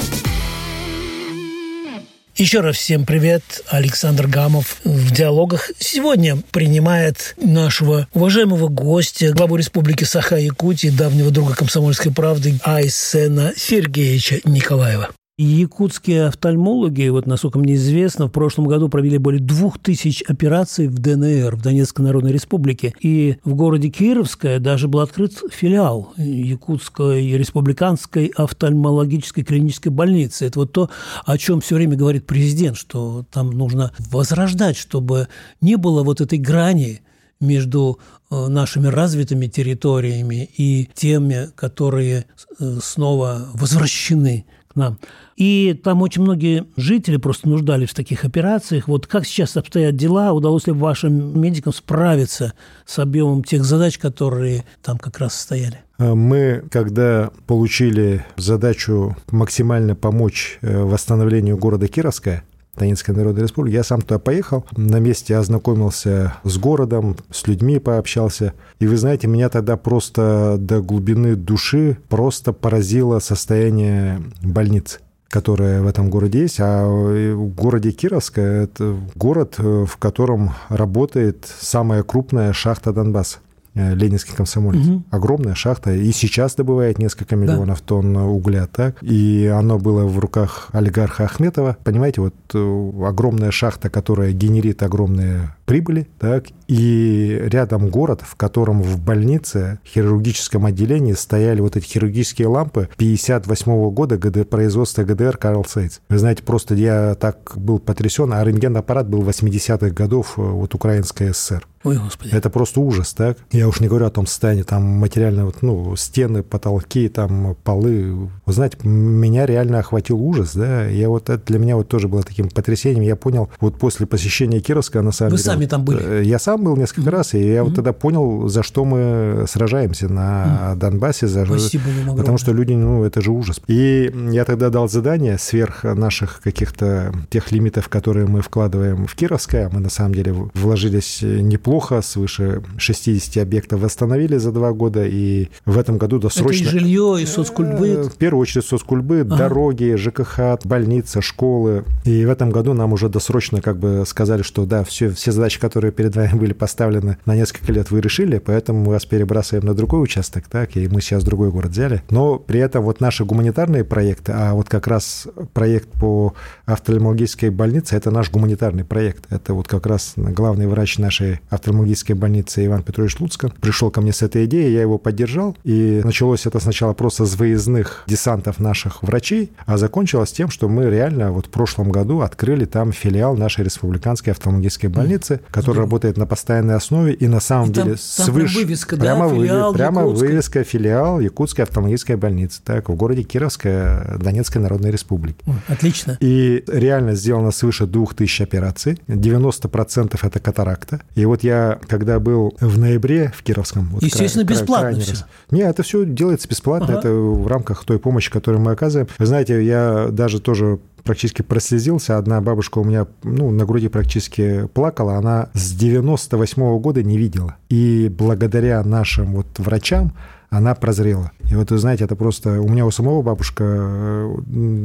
Еще 2.37 2.61
раз 2.61 2.77
всем 2.77 3.05
привет. 3.05 3.43
Александр 3.69 4.27
Гамов 4.27 4.77
в 4.85 5.13
диалогах 5.13 5.71
сегодня 5.79 6.37
принимает 6.53 7.35
нашего 7.37 8.09
уважаемого 8.15 8.69
гостя, 8.69 9.33
главу 9.33 9.57
Республики 9.57 10.05
Саха-Якутии, 10.05 10.89
давнего 10.89 11.31
друга 11.31 11.55
комсомольской 11.55 12.13
правды 12.13 12.59
Айсена 12.65 13.53
Сергеевича 13.57 14.41
Николаева. 14.45 15.11
Якутские 15.43 16.27
офтальмологи, 16.27 17.09
вот 17.09 17.25
насколько 17.25 17.59
мне 17.59 17.77
известно, 17.77 18.27
в 18.27 18.31
прошлом 18.31 18.67
году 18.67 18.91
провели 18.91 19.17
более 19.17 19.41
двух 19.41 19.79
тысяч 19.79 20.23
операций 20.29 20.87
в 20.87 20.99
ДНР, 20.99 21.57
в 21.57 21.63
Донецкой 21.63 22.05
Народной 22.05 22.33
Республике. 22.33 22.93
И 23.01 23.37
в 23.43 23.55
городе 23.55 23.89
Кировское 23.89 24.59
даже 24.59 24.87
был 24.87 25.01
открыт 25.01 25.43
филиал 25.51 26.13
Якутской 26.19 27.39
республиканской 27.39 28.31
офтальмологической 28.37 29.43
клинической 29.43 29.91
больницы. 29.91 30.45
Это 30.45 30.59
вот 30.59 30.73
то, 30.73 30.91
о 31.25 31.39
чем 31.39 31.63
все 31.63 31.77
время 31.77 31.97
говорит 31.97 32.27
президент, 32.27 32.77
что 32.77 33.25
там 33.33 33.51
нужно 33.51 33.93
возрождать, 34.11 34.77
чтобы 34.77 35.29
не 35.63 35.77
было 35.77 36.03
вот 36.03 36.21
этой 36.21 36.39
грани 36.39 37.01
между 37.41 37.99
э, 38.31 38.47
нашими 38.49 38.89
развитыми 38.89 39.47
территориями 39.47 40.51
и 40.59 40.91
теми, 40.93 41.49
которые 41.57 42.27
э, 42.59 42.79
снова 42.83 43.49
возвращены 43.55 44.45
к 44.71 44.77
нам. 44.77 44.99
И 45.37 45.79
там 45.83 46.03
очень 46.03 46.23
многие 46.23 46.67
жители 46.77 47.17
просто 47.17 47.49
нуждались 47.49 47.91
в 47.91 47.95
таких 47.95 48.25
операциях. 48.25 48.87
Вот 48.89 49.07
как 49.07 49.27
сейчас 49.27 49.57
обстоят 49.57 49.97
дела? 49.97 50.33
Удалось 50.33 50.67
ли 50.67 50.73
вашим 50.73 51.41
медикам 51.41 51.73
справиться 51.73 52.53
с 52.87 52.99
объемом 52.99 53.43
тех 53.43 53.65
задач, 53.65 53.99
которые 53.99 54.65
там 54.83 54.99
как 54.99 55.19
раз 55.19 55.35
стояли? 55.35 55.81
А 55.99 56.15
мы, 56.15 56.63
когда 56.71 57.31
получили 57.47 58.25
задачу 58.37 59.17
максимально 59.31 59.95
помочь 59.95 60.59
э, 60.63 60.83
восстановлению 60.83 61.59
города 61.59 61.89
Кировская, 61.89 62.45
Донецкой 62.81 63.15
Народной 63.15 63.43
Республики. 63.43 63.75
Я 63.75 63.85
сам 63.85 64.01
туда 64.01 64.19
поехал, 64.19 64.65
на 64.77 64.99
месте 64.99 65.37
ознакомился 65.37 66.35
с 66.45 66.59
городом, 66.59 67.17
с 67.31 67.47
людьми 67.47 67.79
пообщался. 67.79 68.55
И 68.79 68.87
вы 68.87 68.97
знаете, 68.97 69.29
меня 69.29 69.49
тогда 69.49 69.77
просто 69.77 70.57
до 70.59 70.81
глубины 70.81 71.37
души 71.37 71.99
просто 72.09 72.53
поразило 72.53 73.19
состояние 73.21 74.21
больниц 74.43 75.01
которая 75.29 75.81
в 75.81 75.87
этом 75.87 76.11
городе 76.11 76.41
есть, 76.41 76.59
а 76.59 76.89
в 76.89 77.55
городе 77.55 77.93
Кировская 77.93 78.65
это 78.65 78.97
город, 79.15 79.59
в 79.59 79.97
котором 79.97 80.55
работает 80.69 81.49
самая 81.61 82.03
крупная 82.03 82.53
шахта 82.53 82.93
Донбасса. 82.93 83.39
Э, 83.75 83.95
Ленинский 83.95 84.35
комсомолец. 84.35 84.87
Угу. 84.87 85.03
Огромная 85.11 85.55
шахта. 85.55 85.93
И 85.93 86.11
сейчас 86.13 86.55
добывает 86.55 86.99
несколько 86.99 87.37
миллионов 87.37 87.81
да. 87.81 87.85
тонн 87.87 88.17
угля. 88.17 88.67
Так? 88.67 89.03
И 89.03 89.47
оно 89.47 89.79
было 89.79 90.05
в 90.07 90.19
руках 90.19 90.69
олигарха 90.73 91.25
Ахметова. 91.25 91.77
Понимаете, 91.85 92.21
вот 92.21 92.35
э, 92.53 92.93
огромная 93.05 93.51
шахта, 93.51 93.89
которая 93.89 94.33
генерит 94.33 94.83
огромные 94.83 95.55
прибыли, 95.67 96.09
так, 96.19 96.47
и 96.71 97.37
рядом 97.47 97.89
город, 97.89 98.23
в 98.25 98.37
котором 98.37 98.81
в 98.81 99.01
больнице, 99.01 99.81
в 99.83 99.89
хирургическом 99.89 100.67
отделении 100.67 101.15
стояли 101.15 101.61
вот 101.61 101.77
эти 101.77 101.85
хирургические 101.85 102.47
лампы 102.47 102.89
58 102.97 103.91
года 103.91 104.17
ГД, 104.17 104.49
производства 104.49 105.03
ГДР 105.03 105.37
Карл 105.37 105.65
Сейц. 105.69 106.01
Вы 106.09 106.19
знаете, 106.19 106.45
просто 106.45 106.77
я 106.77 107.17
так 107.17 107.55
был 107.57 107.81
потрясен, 107.81 108.33
а 108.33 108.45
рентген-аппарат 108.45 109.09
был 109.09 109.23
80-х 109.23 109.91
годов 109.91 110.35
э, 110.37 110.43
вот 110.43 110.73
Украинской 110.77 111.35
ССР. 111.35 111.67
Ой, 111.83 111.97
Господи. 111.97 112.35
Это 112.35 112.51
просто 112.51 112.81
ужас, 112.81 113.15
так? 113.15 113.39
Я 113.51 113.67
уж 113.67 113.81
не 113.81 113.89
говорю 113.89 114.07
о 114.07 114.11
том 114.11 114.27
состоянии, 114.27 114.63
там 114.63 114.83
материально, 114.83 115.47
вот, 115.47 115.63
ну, 115.63 115.97
стены, 115.97 116.43
потолки, 116.43 117.09
там 117.09 117.57
полы. 117.65 118.31
Вы 118.45 118.53
знаете, 118.53 118.77
меня 118.87 119.47
реально 119.47 119.79
охватил 119.79 120.21
ужас, 120.23 120.55
да? 120.55 120.85
Я 120.87 121.09
вот, 121.09 121.31
это 121.31 121.43
для 121.47 121.59
меня 121.59 121.77
вот 121.77 121.89
тоже 121.89 122.07
было 122.07 122.23
таким 122.23 122.51
потрясением. 122.51 123.03
Я 123.03 123.17
понял, 123.17 123.49
вот 123.61 123.79
после 123.79 124.07
посещения 124.07 124.61
Кировска, 124.61 125.01
на 125.01 125.11
самом 125.11 125.33
Вы 125.33 125.39
деле... 125.39 125.51
сами 125.51 125.67
там 125.67 125.85
были? 125.85 126.03
Э, 126.03 126.23
я 126.23 126.39
сам 126.39 126.60
был 126.63 126.77
несколько 126.77 127.09
mm-hmm. 127.09 127.11
раз, 127.11 127.35
и 127.35 127.39
я 127.39 127.61
mm-hmm. 127.61 127.65
вот 127.65 127.75
тогда 127.75 127.93
понял, 127.93 128.49
за 128.49 128.63
что 128.63 128.85
мы 128.85 129.45
сражаемся 129.49 130.09
на 130.09 130.73
mm-hmm. 130.73 130.77
Донбассе. 130.77 131.27
За... 131.27 131.45
Спасибо 131.45 131.83
вам 132.07 132.17
Потому 132.17 132.39
что 132.39 132.53
люди, 132.53 132.73
ну, 132.73 133.05
это 133.05 133.21
же 133.21 133.31
ужас. 133.31 133.61
И 133.67 134.13
я 134.31 134.45
тогда 134.45 134.71
дал 134.71 134.89
задание 134.89 135.39
сверх 135.39 135.85
наших 135.85 136.41
каких-то 136.43 137.13
тех 137.31 137.51
лимитов, 137.53 137.89
которые 137.89 138.27
мы 138.27 138.43
вкладываем 138.43 139.07
в 139.07 139.15
Кировское. 139.15 139.69
Мы, 139.73 139.81
на 139.81 139.91
самом 139.91 140.15
деле, 140.15 140.35
вложились 140.55 141.21
неплохо, 141.23 142.03
свыше 142.03 142.63
60 142.79 143.43
объектов 143.43 143.81
восстановили 143.81 144.37
за 144.37 144.53
два 144.53 144.73
года, 144.73 145.05
и 145.07 145.49
в 145.65 145.79
этом 145.79 145.99
году 145.99 146.19
досрочно... 146.19 146.65
Это 146.65 146.77
и 146.77 146.79
жилье, 146.79 147.19
и 147.21 147.27
соцкульбыт? 147.27 147.99
Э, 147.99 148.03
в 148.05 148.17
первую 148.17 148.43
очередь 148.43 148.67
соцкульбыт, 148.67 149.27
ага. 149.27 149.37
дороги, 149.37 149.95
ЖКХ, 149.97 150.65
больница, 150.65 151.21
школы. 151.21 151.85
И 152.05 152.25
в 152.25 152.31
этом 152.31 152.51
году 152.51 152.75
нам 152.75 152.93
уже 152.93 153.09
досрочно 153.09 153.61
как 153.61 153.79
бы 153.79 154.05
сказали, 154.07 154.43
что 154.43 154.67
да, 154.67 154.85
все, 154.85 155.11
все 155.11 155.33
задачи, 155.33 155.61
которые 155.61 155.93
перед 155.93 156.15
вами 156.15 156.35
были 156.35 156.50
поставлены 156.53 157.19
на 157.27 157.35
несколько 157.35 157.73
лет, 157.73 157.91
вы 157.91 158.01
решили, 158.01 158.39
поэтому 158.39 158.85
мы 158.85 158.93
вас 158.93 159.05
перебрасываем 159.07 159.67
на 159.67 159.75
другой 159.75 160.03
участок, 160.03 160.45
так, 160.49 160.77
и 160.77 160.89
мы 160.89 161.01
сейчас 161.01 161.25
другой 161.25 161.51
город 161.51 161.73
взяли. 161.73 162.03
Но 162.11 162.39
при 162.39 162.61
этом 162.61 162.85
вот 162.85 163.01
наши 163.01 163.25
гуманитарные 163.25 163.85
проекты, 163.85 164.33
а 164.33 164.55
вот 164.55 164.69
как 164.69 164.87
раз 164.87 165.27
проект 165.53 165.89
по 165.93 166.35
офтальмологической 166.67 167.51
больнице, 167.51 167.97
это 167.97 168.11
наш 168.11 168.31
гуманитарный 168.31 168.85
проект. 168.85 169.25
Это 169.31 169.55
вот 169.55 169.69
как 169.69 169.87
раз 169.87 170.15
главный 170.17 170.67
врач 170.67 170.99
нашей 170.99 171.41
офтальмологической 171.49 172.17
больницы 172.17 172.65
Иван 172.67 172.83
Петрович 172.83 173.19
Луцкан 173.19 173.53
пришел 173.61 173.91
ко 173.91 174.01
мне 174.01 174.13
с 174.13 174.23
этой 174.23 174.45
идеей, 174.47 174.73
я 174.73 174.83
его 174.83 174.99
поддержал, 174.99 175.57
и 175.65 176.01
началось 176.05 176.47
это 176.47 176.61
сначала 176.61 176.93
просто 176.93 177.27
с 177.27 177.35
выездных 177.37 178.05
десантов 178.07 178.59
наших 178.59 179.03
врачей, 179.03 179.53
а 179.67 179.77
закончилось 179.77 180.33
тем, 180.33 180.51
что 180.51 180.69
мы 180.69 180.91
реально 180.91 181.33
вот 181.33 181.47
в 181.47 181.51
прошлом 181.51 181.91
году 181.91 182.21
открыли 182.21 182.65
там 182.65 182.93
филиал 182.93 183.37
нашей 183.37 183.65
республиканской 183.65 184.33
офтальмологической 184.33 184.91
больницы, 184.91 185.41
который 185.51 185.79
работает 185.79 186.17
на 186.17 186.27
постоянной 186.41 186.77
основе 186.77 187.13
и 187.13 187.29
на 187.29 187.41
самом 187.41 187.71
и 187.71 187.73
деле 187.73 187.91
там, 187.91 187.99
свыше... 187.99 188.55
Там 188.55 188.63
вывеска, 188.63 188.97
прямо, 188.97 189.29
да, 189.29 189.35
филиал 189.35 189.73
прямо 189.75 190.07
вывеска 190.07 190.65
филиал 190.65 191.21
Якутской 191.21 191.65
офтальмологической 191.65 192.17
больницы, 192.17 192.61
так, 192.65 192.89
в 192.89 192.95
городе 192.95 193.23
Кировская 193.23 194.17
Донецкой 194.19 194.63
Народной 194.63 194.91
Республики. 194.91 195.39
Отлично. 195.69 196.17
И 196.21 196.65
реально 196.67 197.15
сделано 197.15 197.51
свыше 197.51 197.87
2000 197.87 198.43
операций, 198.43 198.99
90% 199.07 200.19
это 200.23 200.41
катаракта. 200.41 201.03
И 201.15 201.27
вот 201.27 201.45
я 201.45 201.79
когда 201.87 202.19
был 202.19 202.55
в 202.61 202.79
ноябре 202.79 203.33
в 203.37 203.43
Кировском... 203.43 203.91
Вот 203.93 204.03
Естественно, 204.03 204.47
кра- 204.47 204.55
бесплатно 204.55 205.01
все. 205.01 205.11
Раз... 205.13 205.27
Не, 205.51 205.61
это 205.61 205.83
все 205.83 206.07
делается 206.07 206.49
бесплатно, 206.49 206.89
ага. 206.89 206.99
это 206.99 207.13
в 207.13 207.47
рамках 207.47 207.85
той 207.85 207.99
помощи, 207.99 208.31
которую 208.31 208.63
мы 208.63 208.73
оказываем. 208.73 209.09
Вы 209.19 209.27
знаете, 209.27 209.63
я 209.63 210.09
даже 210.11 210.41
тоже 210.41 210.79
практически 211.05 211.43
прослезился. 211.43 212.19
Одна 212.19 212.41
бабушка 212.41 212.79
у 212.79 212.85
меня 212.85 213.07
ну, 213.23 213.51
на 213.51 213.65
груди 213.65 213.89
практически 213.89 214.69
плакала. 214.73 215.17
Она 215.17 215.51
с 215.55 215.73
98 215.73 216.63
-го 216.63 216.79
года 216.81 217.03
не 217.03 217.19
видела. 217.19 217.57
И 217.69 218.09
благодаря 218.11 218.83
нашим 218.85 219.35
вот 219.35 219.47
врачам 219.59 220.13
она 220.51 220.75
прозрела. 220.75 221.31
И 221.49 221.55
вот, 221.55 221.71
вы 221.71 221.79
знаете, 221.79 222.05
это 222.05 222.17
просто... 222.17 222.61
У 222.61 222.69
меня 222.69 222.85
у 222.85 222.91
самого 222.91 223.23
бабушка 223.23 223.65
э, 223.65 224.37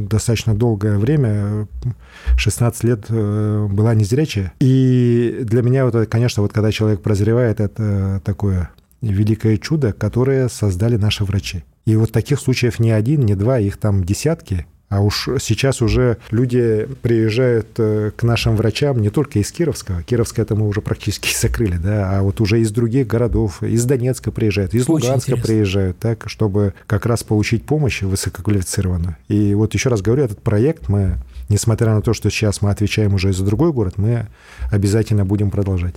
достаточно 0.10 0.54
долгое 0.54 1.00
время, 1.00 1.68
16 2.38 2.84
лет, 2.84 3.06
э, 3.10 3.68
была 3.70 3.96
незрячая. 3.96 4.54
И 4.60 5.40
для 5.42 5.64
меня, 5.64 5.86
вот, 5.86 6.08
конечно, 6.08 6.44
вот 6.44 6.54
когда 6.54 6.72
человек 6.72 7.02
прозревает, 7.02 7.60
это 7.60 8.22
такое 8.24 8.70
великое 9.02 9.58
чудо, 9.58 9.92
которое 9.92 10.50
создали 10.50 10.98
наши 10.98 11.24
врачи. 11.24 11.64
И 11.86 11.96
вот 11.96 12.12
таких 12.12 12.40
случаев 12.40 12.80
не 12.80 12.92
один, 12.92 13.22
не 13.22 13.36
два, 13.36 13.60
их 13.60 13.78
там 13.78 14.04
десятки. 14.04 14.68
А 14.96 15.02
уж 15.02 15.28
сейчас 15.40 15.82
уже 15.82 16.18
люди 16.32 16.88
приезжают 17.02 17.68
э, 17.80 18.12
к 18.16 18.24
нашим 18.24 18.56
врачам 18.56 19.02
не 19.02 19.10
только 19.10 19.40
из 19.40 19.52
Кировского. 19.52 20.04
Кировское 20.04 20.46
это 20.46 20.56
мы 20.56 20.70
уже 20.70 20.80
практически 20.80 21.36
закрыли, 21.38 21.76
да, 21.76 22.18
а 22.18 22.22
вот 22.22 22.40
уже 22.40 22.62
из 22.62 22.72
других 22.72 23.06
городов, 23.06 23.62
из 23.62 23.84
Донецка 23.84 24.32
приезжают, 24.32 24.74
из 24.74 24.84
Очень 24.84 25.08
Луганска 25.08 25.32
интересно. 25.32 25.48
приезжают, 25.48 26.00
так, 26.00 26.30
чтобы 26.30 26.74
как 26.88 27.06
раз 27.06 27.24
получить 27.24 27.66
помощь 27.66 28.04
высококвалифицированную. 28.04 29.18
И 29.28 29.54
вот 29.54 29.74
еще 29.74 29.90
раз 29.90 30.02
говорю, 30.02 30.24
этот 30.24 30.42
проект 30.42 30.88
мы 30.88 31.18
несмотря 31.50 31.94
на 31.94 32.02
то, 32.02 32.14
что 32.14 32.30
сейчас 32.30 32.62
мы 32.62 32.72
отвечаем 32.72 33.14
уже 33.14 33.34
за 33.34 33.46
другой 33.46 33.72
город, 33.72 33.96
мы 33.98 34.28
обязательно 34.72 35.26
будем 35.26 35.52
продолжать. 35.52 35.96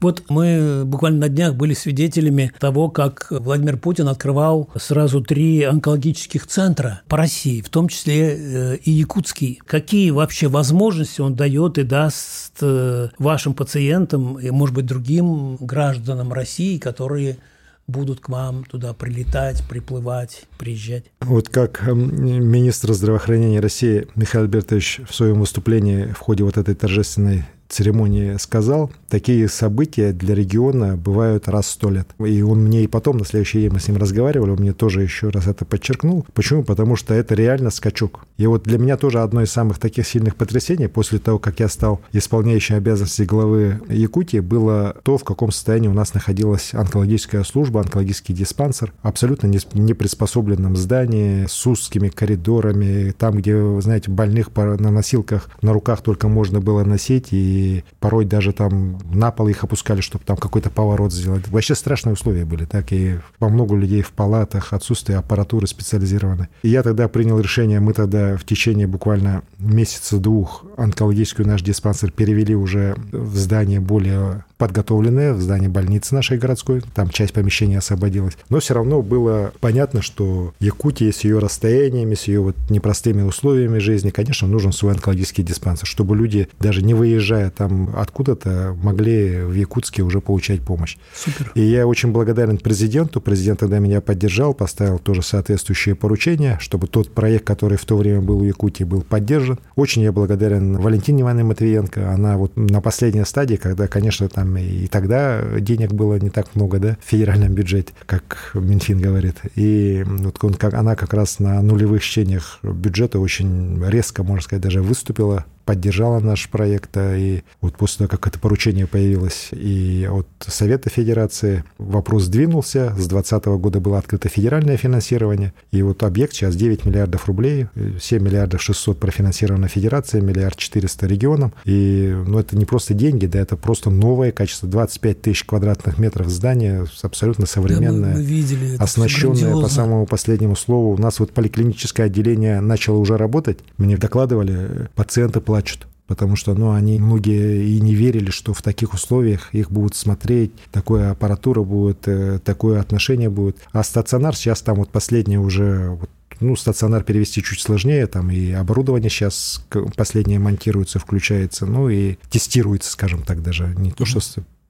Вот 0.00 0.24
мы 0.28 0.82
буквально 0.84 1.20
на 1.20 1.28
днях 1.28 1.54
были 1.54 1.74
свидетелями 1.74 2.52
того, 2.58 2.90
как 2.90 3.28
Владимир 3.30 3.76
Путин 3.76 4.08
открывал 4.08 4.68
сразу 4.76 5.22
три 5.22 5.62
онкологических 5.62 6.46
центра 6.46 7.02
по 7.08 7.16
России, 7.16 7.60
в 7.60 7.68
том 7.68 7.88
числе 7.88 8.36
э, 8.36 8.76
и 8.76 8.90
якутский. 8.90 9.60
Какие 9.66 10.10
вообще 10.10 10.48
возможности 10.48 11.20
он 11.20 11.34
дает 11.34 11.78
и 11.78 11.84
даст 11.84 12.58
э, 12.60 13.08
вашим 13.18 13.54
пациентам 13.54 14.38
и, 14.38 14.50
может 14.50 14.74
быть, 14.74 14.86
другим 14.86 15.56
гражданам 15.56 16.32
России, 16.32 16.78
которые 16.78 17.38
будут 17.86 18.20
к 18.20 18.28
вам 18.28 18.64
туда 18.64 18.92
прилетать, 18.92 19.62
приплывать, 19.68 20.44
приезжать. 20.58 21.04
Вот 21.20 21.48
как 21.48 21.86
эм, 21.86 22.50
министр 22.50 22.92
здравоохранения 22.92 23.60
России 23.60 24.06
Михаил 24.14 24.44
Альбертович 24.44 25.02
в 25.08 25.14
своем 25.14 25.40
выступлении 25.40 26.06
в 26.06 26.18
ходе 26.18 26.44
вот 26.44 26.56
этой 26.56 26.74
торжественной 26.74 27.44
церемонии 27.68 28.36
сказал, 28.36 28.90
такие 29.14 29.48
события 29.48 30.12
для 30.12 30.34
региона 30.34 30.96
бывают 30.96 31.46
раз 31.46 31.66
в 31.66 31.70
сто 31.70 31.88
лет. 31.88 32.08
И 32.18 32.42
он 32.42 32.64
мне 32.64 32.82
и 32.82 32.88
потом, 32.88 33.18
на 33.18 33.24
следующий 33.24 33.60
день 33.60 33.70
мы 33.70 33.78
с 33.78 33.86
ним 33.86 33.96
разговаривали, 33.96 34.50
он 34.50 34.58
мне 34.58 34.72
тоже 34.72 35.02
еще 35.02 35.28
раз 35.28 35.46
это 35.46 35.64
подчеркнул. 35.64 36.26
Почему? 36.34 36.64
Потому 36.64 36.96
что 36.96 37.14
это 37.14 37.36
реально 37.36 37.70
скачок. 37.70 38.26
И 38.38 38.46
вот 38.48 38.64
для 38.64 38.76
меня 38.76 38.96
тоже 38.96 39.20
одно 39.20 39.42
из 39.42 39.52
самых 39.52 39.78
таких 39.78 40.08
сильных 40.08 40.34
потрясений 40.34 40.88
после 40.88 41.20
того, 41.20 41.38
как 41.38 41.60
я 41.60 41.68
стал 41.68 42.00
исполняющим 42.10 42.74
обязанности 42.74 43.22
главы 43.22 43.80
Якутии, 43.88 44.40
было 44.40 44.96
то, 45.04 45.16
в 45.16 45.22
каком 45.22 45.52
состоянии 45.52 45.86
у 45.86 45.94
нас 45.94 46.12
находилась 46.12 46.74
онкологическая 46.74 47.44
служба, 47.44 47.82
онкологический 47.82 48.34
диспансер, 48.34 48.92
абсолютно 49.02 49.46
не 49.46 49.94
приспособленном 49.94 50.74
здании, 50.74 51.46
с 51.46 51.64
узкими 51.68 52.08
коридорами, 52.08 53.14
там, 53.16 53.36
где, 53.36 53.54
вы 53.54 53.80
знаете, 53.80 54.10
больных 54.10 54.48
на 54.56 54.90
носилках 54.90 55.50
на 55.62 55.72
руках 55.72 56.00
только 56.00 56.26
можно 56.26 56.60
было 56.60 56.82
носить, 56.82 57.28
и 57.30 57.84
порой 58.00 58.24
даже 58.24 58.52
там 58.52 58.98
на 59.04 59.30
пол 59.30 59.48
их 59.48 59.64
опускали, 59.64 60.00
чтобы 60.00 60.24
там 60.24 60.36
какой-то 60.36 60.70
поворот 60.70 61.12
сделать. 61.12 61.46
Вообще 61.48 61.74
страшные 61.74 62.14
условия 62.14 62.44
были, 62.44 62.64
так, 62.64 62.92
и 62.92 63.18
по 63.38 63.48
много 63.48 63.76
людей 63.76 64.02
в 64.02 64.10
палатах, 64.12 64.72
отсутствие 64.72 65.18
аппаратуры 65.18 65.66
специализированной. 65.66 66.48
И 66.62 66.68
я 66.68 66.82
тогда 66.82 67.08
принял 67.08 67.38
решение, 67.38 67.80
мы 67.80 67.92
тогда 67.92 68.36
в 68.36 68.44
течение 68.44 68.86
буквально 68.86 69.42
месяца-двух 69.58 70.64
онкологическую 70.76 71.46
наш 71.46 71.62
диспансер 71.62 72.10
перевели 72.10 72.54
уже 72.54 72.96
в 73.12 73.36
здание 73.36 73.80
более 73.80 74.44
подготовленное, 74.58 75.32
в 75.34 75.40
здание 75.40 75.68
больницы 75.68 76.14
нашей 76.14 76.38
городской, 76.38 76.82
там 76.94 77.10
часть 77.10 77.32
помещения 77.32 77.78
освободилась. 77.78 78.36
Но 78.48 78.60
все 78.60 78.74
равно 78.74 79.02
было 79.02 79.52
понятно, 79.60 80.02
что 80.02 80.54
Якутия 80.60 81.12
с 81.12 81.24
ее 81.24 81.38
расстояниями, 81.38 82.14
с 82.14 82.24
ее 82.24 82.40
вот 82.40 82.56
непростыми 82.70 83.22
условиями 83.22 83.78
жизни, 83.78 84.10
конечно, 84.10 84.46
нужен 84.48 84.72
свой 84.72 84.92
онкологический 84.92 85.44
диспансер, 85.44 85.86
чтобы 85.86 86.16
люди, 86.16 86.48
даже 86.60 86.82
не 86.82 86.94
выезжая 86.94 87.50
там 87.50 87.94
откуда-то, 87.96 88.76
могли 88.82 89.42
в 89.42 89.54
Якутске 89.54 90.02
уже 90.02 90.20
получать 90.20 90.60
помощь. 90.62 90.96
Супер. 91.14 91.52
И 91.54 91.62
я 91.62 91.86
очень 91.86 92.12
благодарен 92.12 92.58
президенту. 92.58 93.20
Президент 93.20 93.60
тогда 93.60 93.78
меня 93.78 94.00
поддержал, 94.00 94.54
поставил 94.54 94.98
тоже 94.98 95.22
соответствующие 95.22 95.94
поручения, 95.94 96.58
чтобы 96.60 96.86
тот 96.86 97.12
проект, 97.12 97.44
который 97.44 97.78
в 97.78 97.84
то 97.84 97.96
время 97.96 98.20
был 98.20 98.38
в 98.38 98.44
Якутии, 98.44 98.84
был 98.84 99.02
поддержан. 99.02 99.58
Очень 99.76 100.02
я 100.02 100.12
благодарен 100.12 100.78
Валентине 100.78 101.22
Ивановне 101.22 101.44
Матвиенко. 101.44 102.10
Она 102.10 102.36
вот 102.36 102.56
на 102.56 102.80
последней 102.80 103.24
стадии, 103.24 103.56
когда, 103.56 103.88
конечно, 103.88 104.28
там 104.28 104.43
и 104.56 104.86
тогда 104.86 105.42
денег 105.60 105.92
было 105.92 106.18
не 106.18 106.30
так 106.30 106.54
много, 106.54 106.78
да, 106.78 106.96
в 107.04 107.08
федеральном 107.08 107.52
бюджете, 107.52 107.92
как 108.06 108.50
Минфин 108.54 109.00
говорит. 109.00 109.36
И 109.54 110.04
вот 110.06 110.42
он, 110.42 110.54
как, 110.54 110.74
она 110.74 110.96
как 110.96 111.14
раз 111.14 111.38
на 111.38 111.60
нулевых 111.62 112.02
чтениях 112.02 112.58
бюджета 112.62 113.18
очень 113.18 113.82
резко, 113.84 114.22
можно 114.22 114.42
сказать, 114.42 114.62
даже 114.62 114.82
выступила 114.82 115.44
поддержала 115.64 116.20
наш 116.20 116.48
проект. 116.48 116.96
И 116.96 117.42
вот 117.60 117.76
после 117.76 117.98
того, 117.98 118.08
как 118.08 118.26
это 118.26 118.38
поручение 118.38 118.86
появилось 118.86 119.48
и 119.52 120.08
от 120.10 120.26
Совета 120.40 120.90
Федерации, 120.90 121.64
вопрос 121.78 122.24
сдвинулся. 122.24 122.90
С 122.98 123.08
2020 123.08 123.44
года 123.46 123.80
было 123.80 123.98
открыто 123.98 124.28
федеральное 124.28 124.76
финансирование. 124.76 125.52
И 125.72 125.82
вот 125.82 126.02
объект 126.02 126.34
сейчас 126.34 126.56
9 126.56 126.84
миллиардов 126.84 127.26
рублей, 127.26 127.66
7 128.00 128.22
миллиардов 128.22 128.62
600 128.62 128.98
профинансировано 128.98 129.68
Федерацией, 129.68 130.22
миллиард 130.22 130.56
400 130.56 131.06
регионам. 131.06 131.52
И 131.64 132.14
ну, 132.26 132.38
это 132.38 132.56
не 132.56 132.64
просто 132.64 132.94
деньги, 132.94 133.26
да, 133.26 133.40
это 133.40 133.56
просто 133.56 133.90
новое 133.90 134.32
качество. 134.32 134.68
25 134.68 135.22
тысяч 135.22 135.44
квадратных 135.44 135.98
метров 135.98 136.28
здания, 136.28 136.86
абсолютно 137.02 137.46
современное, 137.46 138.12
да, 138.12 138.16
мы, 138.18 138.22
мы 138.22 138.24
видели, 138.24 138.76
оснащенное 138.76 139.52
по 139.52 139.68
самому 139.68 140.06
последнему 140.06 140.56
слову. 140.56 140.94
У 140.94 140.98
нас 140.98 141.20
вот 141.20 141.32
поликлиническое 141.32 142.06
отделение 142.06 142.60
начало 142.60 142.96
уже 142.98 143.16
работать. 143.16 143.58
Мне 143.78 143.96
докладывали, 143.96 144.88
пациенты 144.94 145.40
плачут 145.54 145.86
потому 146.06 146.36
что 146.36 146.52
ну, 146.52 146.72
они 146.72 147.00
многие 147.00 147.66
и 147.66 147.80
не 147.80 147.94
верили, 147.94 148.30
что 148.30 148.52
в 148.52 148.60
таких 148.60 148.92
условиях 148.92 149.54
их 149.54 149.70
будут 149.70 149.94
смотреть, 149.94 150.52
такая 150.70 151.12
аппаратура 151.12 151.62
будет, 151.62 152.06
э, 152.06 152.40
такое 152.44 152.78
отношение 152.78 153.30
будет. 153.30 153.56
А 153.72 153.82
стационар 153.82 154.36
сейчас 154.36 154.60
там 154.60 154.76
вот 154.76 154.90
последнее 154.90 155.40
уже 155.40 155.88
вот, 155.88 156.10
ну, 156.40 156.56
стационар 156.56 157.04
перевести 157.04 157.42
чуть 157.42 157.60
сложнее, 157.62 158.06
там 158.06 158.30
и 158.30 158.50
оборудование 158.52 159.08
сейчас 159.08 159.64
последнее 159.96 160.38
монтируется, 160.38 160.98
включается, 160.98 161.64
ну 161.64 161.88
и 161.88 162.16
тестируется, 162.28 162.90
скажем 162.90 163.22
так, 163.22 163.42
даже 163.42 163.74
не 163.78 163.90
то, 163.90 164.04
что 164.04 164.20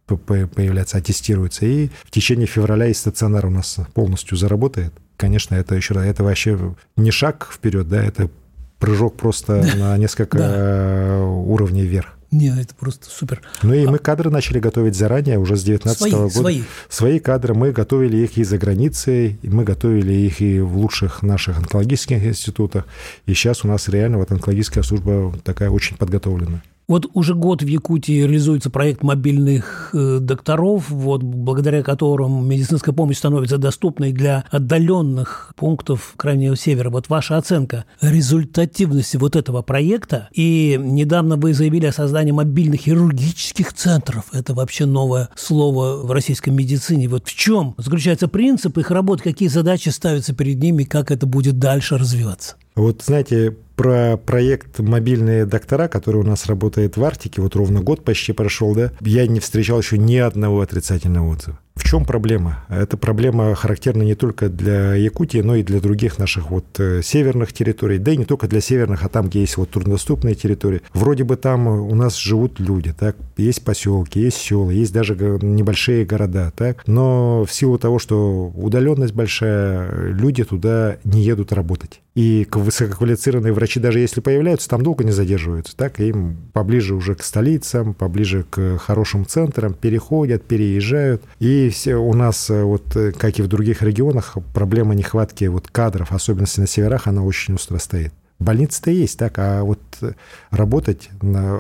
появляется, 0.07 0.99
а 0.99 1.01
тестируется. 1.01 1.67
И 1.67 1.89
в 2.05 2.13
течение 2.13 2.47
февраля 2.47 2.87
и 2.87 2.95
стационар 2.95 3.47
у 3.47 3.51
нас 3.51 3.81
полностью 3.93 4.37
заработает. 4.37 4.93
Конечно, 5.17 5.57
это 5.57 5.75
еще 5.75 5.95
это 5.95 6.23
вообще 6.23 6.77
не 6.97 7.11
шаг 7.11 7.51
вперед, 7.53 7.89
да, 7.89 8.05
это 8.05 8.31
прыжок 8.79 9.17
просто 9.17 9.65
на 9.77 9.97
несколько 9.97 10.39
э, 10.39 11.23
уровней 11.23 11.83
вверх. 11.83 12.15
Не, 12.35 12.49
это 12.49 12.75
просто 12.75 13.09
супер. 13.09 13.43
Ну 13.63 13.73
и 13.75 13.85
а... 13.87 13.91
мы 13.91 13.99
кадры 13.99 14.29
начали 14.29 14.59
готовить 14.59 14.97
заранее, 14.97 15.39
уже 15.39 15.57
с 15.57 15.63
19 15.63 15.97
свои, 15.97 16.11
года. 16.11 16.31
Свои. 16.31 16.63
Свои 16.89 17.19
кадры. 17.21 17.55
Мы 17.55 17.71
готовили 17.71 18.17
их 18.17 18.37
и 18.39 18.43
за 18.45 18.59
границей, 18.59 19.39
и 19.41 19.49
мы 19.49 19.63
готовили 19.63 20.13
их 20.13 20.41
и 20.41 20.59
в 20.59 20.77
лучших 20.77 21.23
наших 21.23 21.59
онкологических 21.59 22.25
институтах. 22.25 22.87
И 23.27 23.35
сейчас 23.35 23.65
у 23.65 23.69
нас 23.69 23.89
реально 23.89 24.19
вот 24.19 24.33
онкологическая 24.33 24.83
служба 24.83 25.33
такая 25.45 25.71
очень 25.71 25.97
подготовленная. 25.97 26.63
Вот 26.87 27.07
уже 27.15 27.35
год 27.35 27.63
в 27.63 27.67
Якутии 27.67 28.23
реализуется 28.23 28.69
проект 28.69 29.03
мобильных 29.03 29.91
э, 29.95 30.19
докторов, 30.21 30.91
вот, 30.91 31.23
благодаря 31.23 31.83
которым 31.83 32.47
медицинская 32.47 32.95
помощь 32.95 33.17
становится 33.17 33.57
доступной 33.57 34.13
для 34.13 34.45
отдаленных 34.51 35.53
пунктов 35.57 36.13
Крайнего 36.17 36.57
Севера. 36.57 36.91
Вот 36.91 37.09
ваша 37.09 37.39
оценка 37.39 37.87
результативности 38.03 39.17
вот 39.17 39.35
этого 39.35 39.63
проекта. 39.63 40.29
И 40.33 40.79
недавно 40.79 41.37
вы 41.37 41.55
заявили 41.55 41.87
о 41.87 41.93
создании 41.93 42.33
мобильных 42.33 42.81
хирургических 42.81 43.73
центров. 43.73 44.27
Это 44.33 44.53
вообще 44.53 44.85
новое 44.85 45.31
слово 45.37 46.05
в 46.05 46.11
российской 46.11 46.51
медицине. 46.51 47.09
Вот 47.09 47.27
в 47.27 47.35
чем 47.35 47.75
заключается 47.79 48.29
принцип 48.29 48.77
их 48.77 48.91
работы, 48.91 49.23
какие 49.23 49.49
задачи 49.49 49.89
ставятся 49.89 50.35
перед 50.35 50.59
ними, 50.63 50.85
как 50.85 51.11
это 51.11 51.27
будет 51.27 51.59
дальше 51.59 51.97
развиваться? 51.97 52.57
Вот, 52.75 53.03
знаете, 53.03 53.57
про 53.77 54.17
проект 54.17 54.79
«Мобильные 54.81 55.47
доктора», 55.47 55.89
который 55.89 56.21
у 56.21 56.25
нас 56.25 56.47
работает 56.47 56.97
в 56.97 57.05
Арктике, 57.05 57.41
вот 57.41 57.55
ровно 57.57 57.81
год 57.81 58.05
почти 58.05 58.33
прошел, 58.33 58.75
да, 58.75 58.93
я 59.01 59.27
не 59.27 59.41
встречал 59.41 59.79
еще 59.79 59.99
ни 59.99 60.17
одного 60.17 60.61
отрицательного 60.61 61.29
отзыва. 61.31 61.59
В 61.75 61.83
чем 61.83 62.05
проблема? 62.05 62.65
Эта 62.69 62.97
проблема 62.97 63.55
характерна 63.57 64.03
не 64.03 64.15
только 64.15 64.49
для 64.49 64.95
Якутии, 64.95 65.39
но 65.39 65.57
и 65.57 65.65
для 65.65 65.81
других 65.81 66.19
наших 66.19 66.51
вот 66.51 66.65
э, 66.79 67.03
северных 67.03 67.53
территорий, 67.53 67.99
да 67.99 68.13
и 68.13 68.17
не 68.17 68.25
только 68.25 68.47
для 68.47 68.61
северных, 68.61 69.05
а 69.05 69.09
там, 69.09 69.29
где 69.29 69.41
есть 69.41 69.57
вот 69.57 69.71
труднодоступные 69.71 70.37
территории. 70.37 70.83
Вроде 70.93 71.25
бы 71.25 71.37
там 71.37 71.67
у 71.67 71.95
нас 71.97 72.17
живут 72.17 72.61
люди, 72.61 72.95
так, 72.97 73.17
есть 73.37 73.65
поселки, 73.65 74.21
есть 74.21 74.37
села, 74.37 74.71
есть 74.71 74.93
даже 74.93 75.17
небольшие 75.43 76.05
города, 76.05 76.53
так, 76.57 76.87
но 76.87 77.45
в 77.45 77.53
силу 77.53 77.77
того, 77.77 77.99
что 77.99 78.53
удаленность 78.55 79.15
большая, 79.15 80.13
люди 80.13 80.45
туда 80.45 80.99
не 81.03 81.23
едут 81.23 81.53
работать. 81.53 82.01
И 82.15 82.47
высококвалифицированные 82.53 83.53
врачи, 83.53 83.81
даже 83.81 83.99
если 83.99 84.21
появляются, 84.21 84.69
там 84.69 84.83
долго 84.83 85.03
не 85.03 85.11
задерживаются. 85.11 85.77
Так, 85.77 85.99
им 85.99 86.37
поближе 86.53 86.95
уже 86.95 87.17
к 87.17 87.25
столицам, 87.25 87.93
поближе 87.93 88.45
к 88.49 88.79
хорошим 88.79 89.27
центрам 89.27 89.75
переходят, 89.75 90.45
переезжают. 90.45 91.23
И 91.41 91.64
все 91.71 91.97
у 91.97 92.13
нас, 92.15 92.51
э, 92.51 92.63
вот, 92.63 92.97
э, 92.97 93.13
как 93.13 93.39
и 93.39 93.43
в 93.43 93.49
других 93.49 93.83
регионах, 93.83 94.37
проблема 94.53 94.95
нехватки 94.95 95.45
вот, 95.45 95.69
кадров, 95.69 96.13
особенно 96.13 96.47
на 96.57 96.67
северах, 96.67 97.07
она 97.07 97.23
очень 97.23 97.55
остро 97.55 97.79
стоит. 97.79 98.13
Больницы-то 98.39 98.91
есть, 98.91 99.19
так, 99.19 99.39
а 99.39 99.63
вот 99.63 99.81
э, 100.01 100.13
работать, 100.51 101.09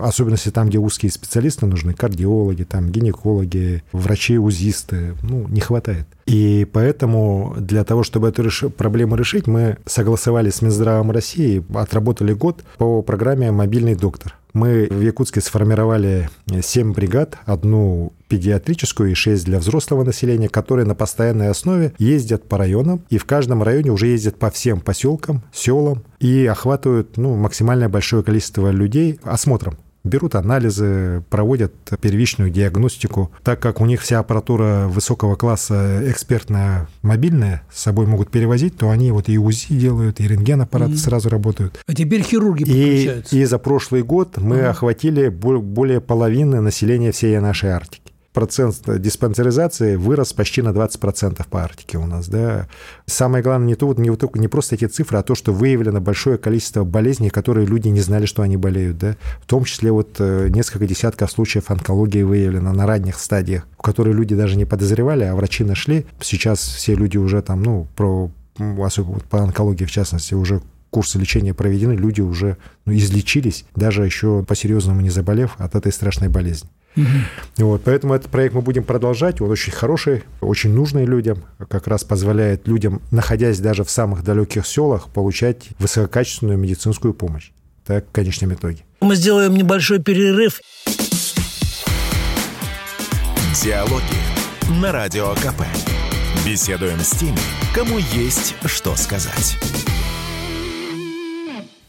особенно 0.02 0.34
если 0.34 0.50
там, 0.50 0.68
где 0.68 0.78
узкие 0.78 1.12
специалисты 1.12 1.66
нужны, 1.66 1.94
кардиологи, 1.94 2.64
там, 2.64 2.90
гинекологи, 2.90 3.82
врачи-узисты, 3.92 5.14
ну, 5.22 5.46
не 5.48 5.60
хватает. 5.60 6.06
И 6.26 6.66
поэтому 6.72 7.54
для 7.58 7.84
того, 7.84 8.02
чтобы 8.02 8.28
эту 8.28 8.42
реш... 8.42 8.64
проблему 8.76 9.16
решить, 9.16 9.46
мы 9.46 9.78
согласовали 9.86 10.50
с 10.50 10.62
Минздравом 10.62 11.10
России, 11.10 11.64
отработали 11.74 12.32
год 12.32 12.64
по 12.78 13.02
программе 13.02 13.50
«Мобильный 13.50 13.94
доктор». 13.94 14.36
Мы 14.54 14.86
в 14.88 15.00
Якутске 15.00 15.40
сформировали 15.40 16.30
7 16.48 16.92
бригад, 16.92 17.38
одну 17.44 18.12
педиатрическую 18.28 19.10
и 19.10 19.14
6 19.14 19.44
для 19.44 19.58
взрослого 19.58 20.04
населения, 20.04 20.48
которые 20.48 20.86
на 20.86 20.94
постоянной 20.94 21.48
основе 21.48 21.92
ездят 21.98 22.48
по 22.48 22.56
районам, 22.56 23.02
и 23.10 23.18
в 23.18 23.24
каждом 23.24 23.64
районе 23.64 23.90
уже 23.90 24.06
ездят 24.06 24.38
по 24.38 24.50
всем 24.50 24.80
поселкам, 24.80 25.42
селам 25.52 26.04
и 26.20 26.46
охватывают 26.46 27.16
ну, 27.16 27.34
максимальное 27.34 27.88
большое 27.88 28.22
количество 28.22 28.70
людей 28.70 29.18
осмотром 29.24 29.76
берут 30.04 30.34
анализы, 30.34 31.24
проводят 31.30 31.72
первичную 32.00 32.50
диагностику. 32.50 33.30
Так 33.42 33.60
как 33.60 33.80
у 33.80 33.86
них 33.86 34.02
вся 34.02 34.20
аппаратура 34.20 34.86
высокого 34.88 35.34
класса 35.34 36.02
экспертная, 36.10 36.88
мобильная, 37.02 37.62
с 37.72 37.82
собой 37.82 38.06
могут 38.06 38.30
перевозить, 38.30 38.76
то 38.76 38.90
они 38.90 39.10
вот 39.10 39.28
и 39.28 39.38
УЗИ 39.38 39.74
делают, 39.74 40.20
и 40.20 40.28
рентген-аппараты 40.28 40.92
mm-hmm. 40.92 40.96
сразу 40.96 41.28
работают. 41.28 41.80
А 41.86 41.94
теперь 41.94 42.22
хирурги 42.22 42.64
подключаются. 42.64 43.36
И, 43.36 43.40
и 43.40 43.44
за 43.44 43.58
прошлый 43.58 44.02
год 44.02 44.36
мы 44.36 44.56
mm-hmm. 44.56 44.66
охватили 44.66 45.28
более 45.28 46.00
половины 46.00 46.60
населения 46.60 47.12
всей 47.12 47.38
нашей 47.40 47.70
Арктики 47.70 48.03
процент 48.34 48.82
диспансеризации 49.00 49.94
вырос 49.94 50.32
почти 50.32 50.60
на 50.60 50.70
20% 50.70 51.46
по 51.48 51.62
Арктике 51.62 51.98
у 51.98 52.04
нас. 52.06 52.28
Да. 52.28 52.68
Самое 53.06 53.42
главное 53.42 53.68
не, 53.68 53.74
то, 53.76 53.94
не, 53.94 54.10
не 54.38 54.48
просто 54.48 54.74
эти 54.74 54.86
цифры, 54.86 55.18
а 55.18 55.22
то, 55.22 55.34
что 55.34 55.52
выявлено 55.52 56.00
большое 56.00 56.36
количество 56.36 56.84
болезней, 56.84 57.30
которые 57.30 57.66
люди 57.66 57.88
не 57.88 58.00
знали, 58.00 58.26
что 58.26 58.42
они 58.42 58.56
болеют. 58.56 58.98
Да. 58.98 59.16
В 59.40 59.46
том 59.46 59.64
числе 59.64 59.92
вот 59.92 60.16
э, 60.18 60.48
несколько 60.50 60.86
десятков 60.86 61.30
случаев 61.30 61.70
онкологии 61.70 62.22
выявлено 62.22 62.72
на 62.72 62.86
ранних 62.86 63.18
стадиях, 63.18 63.66
которые 63.80 64.14
люди 64.14 64.34
даже 64.34 64.56
не 64.56 64.64
подозревали, 64.64 65.24
а 65.24 65.34
врачи 65.36 65.62
нашли. 65.62 66.04
Сейчас 66.20 66.58
все 66.58 66.96
люди 66.96 67.16
уже 67.16 67.40
там, 67.40 67.62
ну, 67.62 67.86
про, 67.94 68.30
особенно 68.58 69.20
по 69.30 69.38
онкологии 69.38 69.84
в 69.84 69.92
частности, 69.92 70.34
уже 70.34 70.60
курсы 70.94 71.18
лечения 71.18 71.52
проведены, 71.52 71.94
люди 71.94 72.20
уже 72.20 72.56
ну, 72.84 72.94
излечились, 72.94 73.64
даже 73.74 74.04
еще 74.04 74.44
по-серьезному 74.46 75.00
не 75.00 75.10
заболев 75.10 75.56
от 75.58 75.74
этой 75.74 75.90
страшной 75.90 76.28
болезни. 76.28 76.70
Угу. 76.96 77.66
Вот, 77.66 77.82
поэтому 77.84 78.14
этот 78.14 78.30
проект 78.30 78.54
мы 78.54 78.60
будем 78.60 78.84
продолжать. 78.84 79.40
Он 79.40 79.50
очень 79.50 79.72
хороший, 79.72 80.22
очень 80.40 80.72
нужный 80.72 81.04
людям. 81.04 81.42
Как 81.68 81.88
раз 81.88 82.04
позволяет 82.04 82.68
людям, 82.68 83.02
находясь 83.10 83.58
даже 83.58 83.82
в 83.82 83.90
самых 83.90 84.22
далеких 84.22 84.64
селах, 84.68 85.08
получать 85.08 85.70
высококачественную 85.80 86.58
медицинскую 86.58 87.12
помощь. 87.12 87.50
Так, 87.84 88.06
в 88.06 88.12
конечном 88.12 88.54
итоге. 88.54 88.84
Мы 89.00 89.16
сделаем 89.16 89.54
небольшой 89.54 90.00
перерыв. 90.00 90.60
Диалоги 93.60 94.80
на 94.80 94.92
Радио 94.92 95.34
КП. 95.34 95.64
Беседуем 96.46 97.00
с 97.00 97.10
теми, 97.10 97.38
кому 97.74 97.98
есть 97.98 98.54
что 98.66 98.94
сказать. 98.94 99.58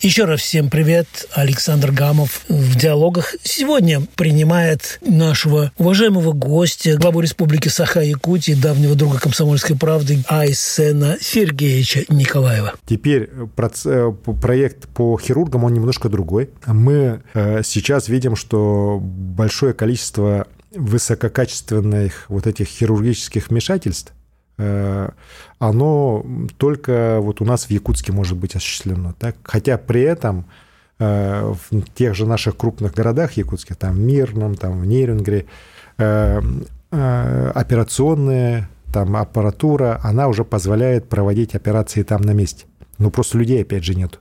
Еще 0.05 0.25
раз 0.25 0.41
всем 0.41 0.69
привет. 0.69 1.07
Александр 1.33 1.91
Гамов 1.91 2.45
в 2.47 2.77
диалогах 2.77 3.33
сегодня 3.41 4.01
принимает 4.15 4.99
нашего 5.01 5.71
уважаемого 5.79 6.31
гостя, 6.31 6.95
главу 6.95 7.21
Республики 7.21 7.69
Саха-Якутии, 7.69 8.51
давнего 8.53 8.93
друга 8.93 9.19
комсомольской 9.19 9.75
правды 9.75 10.23
Айсена 10.29 11.17
Сергеевича 11.19 12.05
Николаева. 12.09 12.75
Теперь 12.85 13.31
э, 13.31 14.11
проект 14.43 14.87
по 14.89 15.17
хирургам, 15.17 15.63
он 15.63 15.73
немножко 15.73 16.07
другой. 16.07 16.51
Мы 16.67 17.23
э, 17.33 17.63
сейчас 17.63 18.07
видим, 18.07 18.35
что 18.35 18.99
большое 19.01 19.73
количество 19.73 20.45
высококачественных 20.75 22.25
вот 22.27 22.45
этих 22.45 22.67
хирургических 22.67 23.49
вмешательств 23.49 24.13
Э, 24.13 24.24
оно 24.57 26.25
только 26.57 27.19
вот 27.21 27.41
у 27.41 27.45
нас 27.45 27.65
в 27.65 27.71
Якутске 27.71 28.11
может 28.11 28.37
быть 28.37 28.55
осуществлено. 28.55 29.13
Так? 29.19 29.35
Хотя 29.43 29.77
при 29.77 30.01
этом 30.01 30.45
э, 30.99 31.53
в 31.69 31.81
тех 31.93 32.15
же 32.15 32.25
наших 32.25 32.55
крупных 32.55 32.93
городах 32.93 33.33
якутских, 33.33 33.75
там 33.75 33.95
в 33.95 33.99
Мирном, 33.99 34.55
там 34.55 34.79
в 34.79 34.85
Нейрингре, 34.85 35.45
э, 35.97 36.41
операционная 37.53 38.69
там 38.93 39.17
аппаратура, 39.17 39.99
она 40.03 40.29
уже 40.29 40.45
позволяет 40.45 41.09
проводить 41.09 41.53
операции 41.53 42.03
там 42.03 42.21
на 42.21 42.31
месте. 42.31 42.65
Но 42.97 43.09
просто 43.09 43.37
людей, 43.37 43.61
опять 43.61 43.83
же, 43.83 43.95
нет 43.95 44.19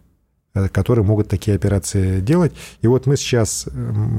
которые 0.71 1.05
могут 1.05 1.29
такие 1.29 1.57
операции 1.57 2.21
делать. 2.21 2.53
И 2.81 2.87
вот 2.87 3.07
мы 3.07 3.17
сейчас 3.17 3.67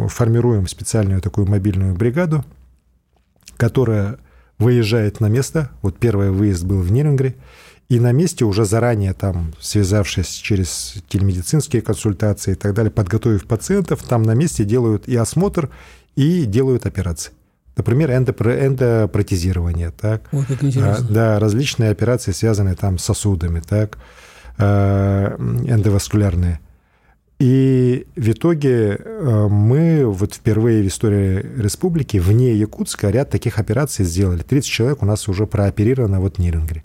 формируем 0.10 0.67
специальную 0.67 1.21
такую 1.21 1.47
мобильную 1.47 1.95
бригаду, 1.95 2.43
которая 3.56 4.17
выезжает 4.58 5.20
на 5.20 5.28
место. 5.28 5.70
Вот 5.82 5.98
первый 5.98 6.32
выезд 6.32 6.63
был 6.63 6.82
в 6.82 6.91
Нирингре. 6.91 7.36
И 7.88 8.00
на 8.00 8.12
месте 8.12 8.46
уже 8.46 8.65
заранее, 8.65 9.13
там, 9.13 9.54
связавшись 9.60 10.30
через 10.30 10.96
телемедицинские 11.08 11.84
консультации 11.84 12.54
и 12.54 12.56
так 12.56 12.74
далее, 12.74 12.89
подготовив 12.89 13.46
пациентов, 13.46 14.02
там 14.02 14.24
на 14.24 14.34
месте 14.34 14.63
делают 14.63 15.08
и 15.08 15.15
осмотр, 15.15 15.70
и 16.15 16.46
делают 16.46 16.88
операции. 16.88 17.32
Например, 17.78 18.12
эндопротезирование, 18.12 19.91
так? 19.91 20.24
Ой, 20.32 20.46
как 20.46 20.63
интересно. 20.63 21.08
Да, 21.10 21.39
различные 21.39 21.91
операции, 21.91 22.32
связанные 22.32 22.76
там 22.76 22.98
с 22.98 23.04
сосудами, 23.04 23.60
так, 23.60 23.98
э, 24.58 25.36
эндоваскулярные. 25.68 26.60
И 27.39 28.08
в 28.15 28.32
итоге 28.32 28.98
э, 28.98 29.48
мы 29.50 30.06
вот 30.06 30.36
впервые 30.36 30.84
в 30.84 30.88
истории 30.88 31.45
республики 31.62 32.17
вне 32.17 32.54
Якутска 32.54 33.10
ряд 33.10 33.30
таких 33.30 33.60
операций 33.60 34.06
сделали. 34.06 34.41
30 34.41 34.69
человек 34.69 35.04
у 35.04 35.06
нас 35.06 35.28
уже 35.28 35.45
прооперировано 35.45 36.21
вот 36.21 36.38
в 36.38 36.39
Нирингре. 36.39 36.84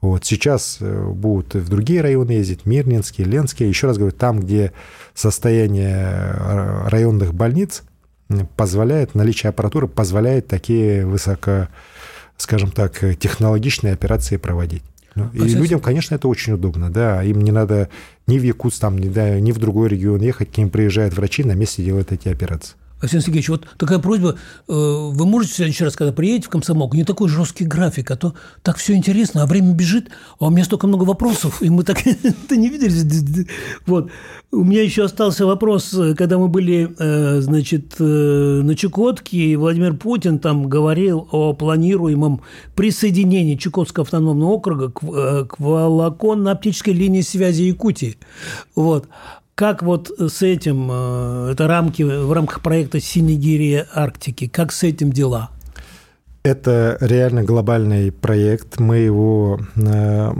Вот 0.00 0.24
сейчас 0.24 0.78
э, 0.80 1.04
будут 1.08 1.56
в 1.56 1.68
другие 1.68 2.00
районы 2.00 2.30
ездить, 2.30 2.64
Мирнинские, 2.64 3.26
Ленские. 3.26 3.68
Еще 3.68 3.88
раз 3.88 3.98
говорю, 3.98 4.14
там, 4.14 4.38
где 4.38 4.72
состояние 5.14 5.96
э, 5.98 6.88
районных 6.88 7.34
больниц 7.34 7.82
позволяет, 8.56 9.16
наличие 9.16 9.50
аппаратуры 9.50 9.88
позволяет 9.88 10.46
такие 10.46 11.06
высоко, 11.06 11.68
скажем 12.36 12.70
так, 12.70 13.00
технологичные 13.18 13.94
операции 13.94 14.36
проводить. 14.36 14.84
Ну, 15.18 15.30
и 15.44 15.48
людям, 15.48 15.80
конечно, 15.80 16.14
это 16.14 16.28
очень 16.28 16.54
удобно, 16.54 16.90
да, 16.90 17.22
им 17.22 17.40
не 17.40 17.50
надо 17.50 17.88
ни 18.26 18.38
в 18.38 18.42
Якутск, 18.42 18.80
там, 18.80 18.98
ни, 18.98 19.08
да, 19.08 19.38
ни 19.40 19.52
в 19.52 19.58
другой 19.58 19.88
регион 19.88 20.20
ехать, 20.20 20.52
к 20.52 20.58
ним 20.58 20.70
приезжают 20.70 21.14
врачи, 21.14 21.44
на 21.44 21.52
месте 21.52 21.82
делают 21.82 22.12
эти 22.12 22.28
операции. 22.28 22.76
Александр 23.00 23.26
Сергеевич, 23.26 23.48
вот 23.48 23.66
такая 23.78 23.98
просьба. 23.98 24.36
Э, 24.68 24.72
вы 24.72 25.26
можете 25.26 25.52
в 25.52 25.56
следующий 25.56 25.84
раз, 25.84 25.94
когда 25.94 26.12
приедете 26.12 26.46
в 26.46 26.50
комсомолку, 26.50 26.96
не 26.96 27.04
такой 27.04 27.28
жесткий 27.28 27.64
график, 27.64 28.10
а 28.10 28.16
то 28.16 28.34
так 28.62 28.76
все 28.76 28.94
интересно, 28.94 29.42
а 29.42 29.46
время 29.46 29.72
бежит, 29.72 30.08
а 30.40 30.46
у 30.46 30.50
меня 30.50 30.64
столько 30.64 30.86
много 30.86 31.04
вопросов, 31.04 31.62
и 31.62 31.70
мы 31.70 31.84
так 31.84 32.04
это 32.06 32.56
не 32.56 32.68
видели. 32.68 33.46
Вот. 33.86 34.10
У 34.50 34.64
меня 34.64 34.82
еще 34.82 35.04
остался 35.04 35.46
вопрос, 35.46 35.96
когда 36.16 36.38
мы 36.38 36.48
были, 36.48 36.94
э, 36.98 37.40
значит, 37.40 37.94
э, 38.00 38.02
на 38.04 38.74
Чукотке, 38.74 39.36
и 39.36 39.56
Владимир 39.56 39.94
Путин 39.94 40.38
там 40.38 40.68
говорил 40.68 41.28
о 41.30 41.52
планируемом 41.52 42.40
присоединении 42.74 43.54
Чукотского 43.56 44.04
автономного 44.04 44.50
округа 44.50 44.90
к 44.90 45.58
волоконно-оптической 45.58 46.94
линии 46.94 47.20
связи 47.20 47.62
Якутии. 47.62 48.16
Вот. 48.74 49.08
Как 49.58 49.82
вот 49.82 50.12
с 50.20 50.42
этим, 50.42 50.88
э, 50.88 51.50
это 51.50 51.66
рамки 51.66 52.04
в 52.04 52.32
рамках 52.32 52.60
проекта 52.60 53.00
«Синегирия 53.00 53.88
Арктики», 53.92 54.46
как 54.46 54.70
с 54.70 54.84
этим 54.84 55.12
дела? 55.12 55.50
Это 56.44 56.96
реально 57.00 57.42
глобальный 57.42 58.12
проект. 58.12 58.78
Мы 58.78 58.98
его 58.98 59.58
э, 59.74 60.32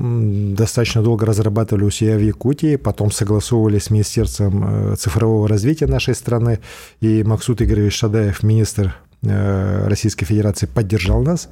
достаточно 0.55 1.03
долго 1.03 1.27
разрабатывали 1.27 1.83
у 1.83 1.91
себя 1.91 2.17
в 2.17 2.21
Якутии, 2.21 2.77
потом 2.77 3.11
согласовывали 3.11 3.81
с 3.81 3.91
Министерством 3.91 4.93
э, 4.93 4.95
цифрового 4.95 5.49
развития 5.49 5.89
нашей 5.89 6.15
страны. 6.15 6.61
И 7.01 7.25
Максут 7.25 7.61
Игоревич 7.61 7.99
Шадаев, 7.99 8.45
министр 8.45 8.95
Российской 9.21 10.27
Федерации 10.27 10.67
поддержал 10.67 11.23
нас. 11.23 11.49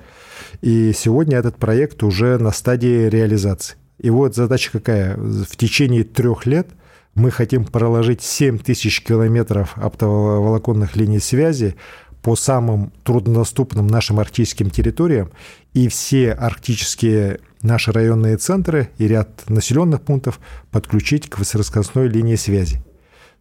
И 0.63 0.93
сегодня 0.93 1.39
этот 1.39 1.57
проект 1.57 2.05
уже 2.05 2.39
на 2.39 2.53
стадии 2.53 3.09
реализации. 3.09 3.75
И 3.99 4.09
вот 4.09 4.37
задача 4.37 4.71
какая? 4.71 5.17
В 5.17 5.57
течение 5.57 6.05
трех 6.05 6.47
лет 6.47 6.69
мы 7.17 7.31
хотим 7.31 7.65
проложить 7.65 8.23
7 8.23 8.59
тысяч 8.59 9.03
километров 9.03 9.73
оптоволоконных 9.77 10.95
линий 10.97 11.19
связи 11.19 11.75
по 12.23 12.37
самым 12.37 12.93
труднодоступным 13.05 13.87
нашим 13.87 14.21
арктическим 14.21 14.71
территориям, 14.71 15.31
и 15.73 15.89
все 15.89 16.33
арктические 16.33 17.41
наши 17.63 17.91
районные 17.91 18.37
центры 18.37 18.91
и 18.99 19.09
ряд 19.09 19.49
населенных 19.49 20.03
пунктов 20.03 20.41
подключить 20.71 21.29
к 21.31 21.39
высокоскоростной 21.39 22.09
линии 22.09 22.37
связи. 22.37 22.85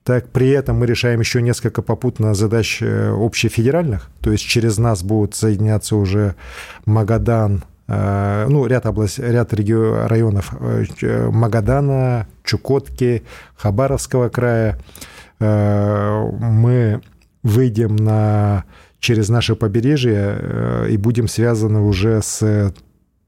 Так, 0.04 0.30
при 0.30 0.50
этом 0.50 0.78
мы 0.78 0.86
решаем 0.86 1.20
еще 1.20 1.42
несколько 1.42 1.82
попутно 1.82 2.34
задач 2.36 2.78
э, 2.82 3.10
общефедеральных, 3.10 4.10
то 4.22 4.32
есть 4.32 4.44
через 4.46 4.78
нас 4.78 5.04
будут 5.04 5.36
соединяться 5.36 5.96
уже 5.96 6.36
Магадан, 6.86 7.64
ну, 7.88 8.65
ряд, 8.65 8.86
область, 8.86 9.19
ряд 9.19 9.54
регион, 9.54 10.08
районов 10.08 10.54
э, 10.60 11.30
Магадана, 11.30 12.28
Чукотки, 12.43 13.24
Хабаровского 13.56 14.30
края. 14.30 14.80
Мы 15.39 17.02
выйдем 17.43 17.95
на, 17.98 18.63
через 19.00 19.30
наше 19.30 19.56
побережье 19.56 20.88
и 20.89 20.98
будем 20.98 21.28
связаны 21.28 21.82
уже 21.82 22.21
с 22.21 22.74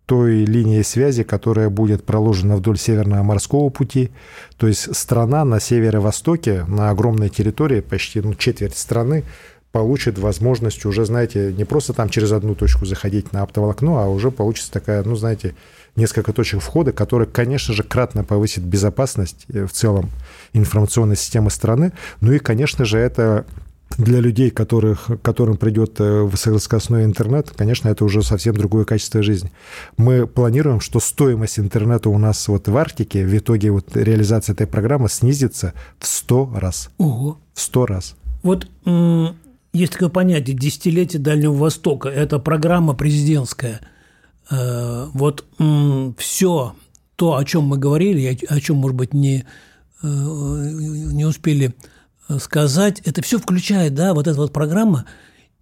той 0.08 0.46
линией 0.46 0.84
связи, 0.84 1.24
которая 1.24 1.70
будет 1.70 2.06
проложена 2.06 2.56
вдоль 2.56 2.80
Северного 2.80 3.24
морского 3.24 3.70
пути. 3.70 4.10
То 4.56 4.68
есть 4.68 4.96
страна 4.96 5.44
на 5.44 5.60
северо-востоке, 5.60 6.64
на 6.66 6.90
огромной 6.90 7.28
территории, 7.28 7.82
почти 7.82 8.22
ну, 8.22 8.34
четверть 8.34 8.78
страны, 8.78 9.26
получит 9.78 10.18
возможность 10.18 10.86
уже, 10.88 11.06
знаете, 11.06 11.54
не 11.54 11.64
просто 11.64 11.94
там 11.94 12.10
через 12.10 12.32
одну 12.32 12.56
точку 12.56 12.88
заходить 12.88 13.32
на 13.32 13.44
оптоволокно, 13.44 14.04
а 14.04 14.08
уже 14.08 14.32
получится 14.32 14.72
такая, 14.72 15.04
ну, 15.04 15.16
знаете, 15.16 15.54
несколько 15.96 16.34
точек 16.34 16.62
входа, 16.62 16.92
которые, 16.92 17.28
конечно 17.28 17.76
же, 17.76 17.84
кратно 17.84 18.24
повысит 18.24 18.64
безопасность 18.64 19.46
э, 19.54 19.68
в 19.68 19.72
целом 19.72 20.10
информационной 20.54 21.16
системы 21.16 21.52
страны. 21.52 21.94
Ну 22.22 22.32
и, 22.32 22.40
конечно 22.40 22.86
же, 22.86 22.98
это 22.98 23.46
для 24.00 24.20
людей, 24.20 24.50
которых, 24.50 25.12
которым 25.22 25.58
придет 25.58 26.00
э, 26.00 26.22
высокоскоростной 26.24 27.06
интернет, 27.06 27.54
конечно, 27.56 27.88
это 27.90 28.04
уже 28.04 28.24
совсем 28.24 28.56
другое 28.56 28.84
качество 28.84 29.22
жизни. 29.22 29.52
Мы 29.96 30.26
планируем, 30.26 30.80
что 30.80 31.00
стоимость 31.00 31.60
интернета 31.60 32.10
у 32.10 32.18
нас 32.18 32.48
вот 32.48 32.68
в 32.68 32.76
Арктике 32.76 33.24
в 33.24 33.38
итоге 33.38 33.70
вот 33.70 33.96
реализации 33.96 34.54
этой 34.54 34.66
программы 34.66 35.08
снизится 35.08 35.76
в 36.00 36.08
100 36.08 36.54
раз. 36.56 36.90
Ого. 36.98 37.38
В 37.54 37.62
100 37.62 37.86
раз. 37.86 38.16
Вот 38.42 38.68
есть 39.78 39.94
такое 39.94 40.10
понятие 40.10 40.56
«десятилетие 40.56 41.22
Дальнего 41.22 41.54
Востока». 41.54 42.10
Это 42.10 42.40
программа 42.40 42.94
президентская. 42.94 43.82
Э, 44.50 45.08
вот 45.14 45.46
все 46.18 46.76
то, 47.16 47.36
о 47.36 47.46
чем 47.46 47.64
мы 47.64 47.78
говорили, 47.78 48.40
о 48.48 48.60
чем, 48.60 48.78
может 48.78 48.98
быть, 48.98 49.14
не, 49.14 49.46
э, 50.04 50.08
не 50.08 51.26
успели 51.26 51.76
сказать, 52.40 53.02
это 53.06 53.22
все 53.22 53.40
включает, 53.40 53.94
да, 53.94 54.14
вот 54.14 54.28
эта 54.28 54.38
вот 54.38 54.52
программа. 54.52 55.06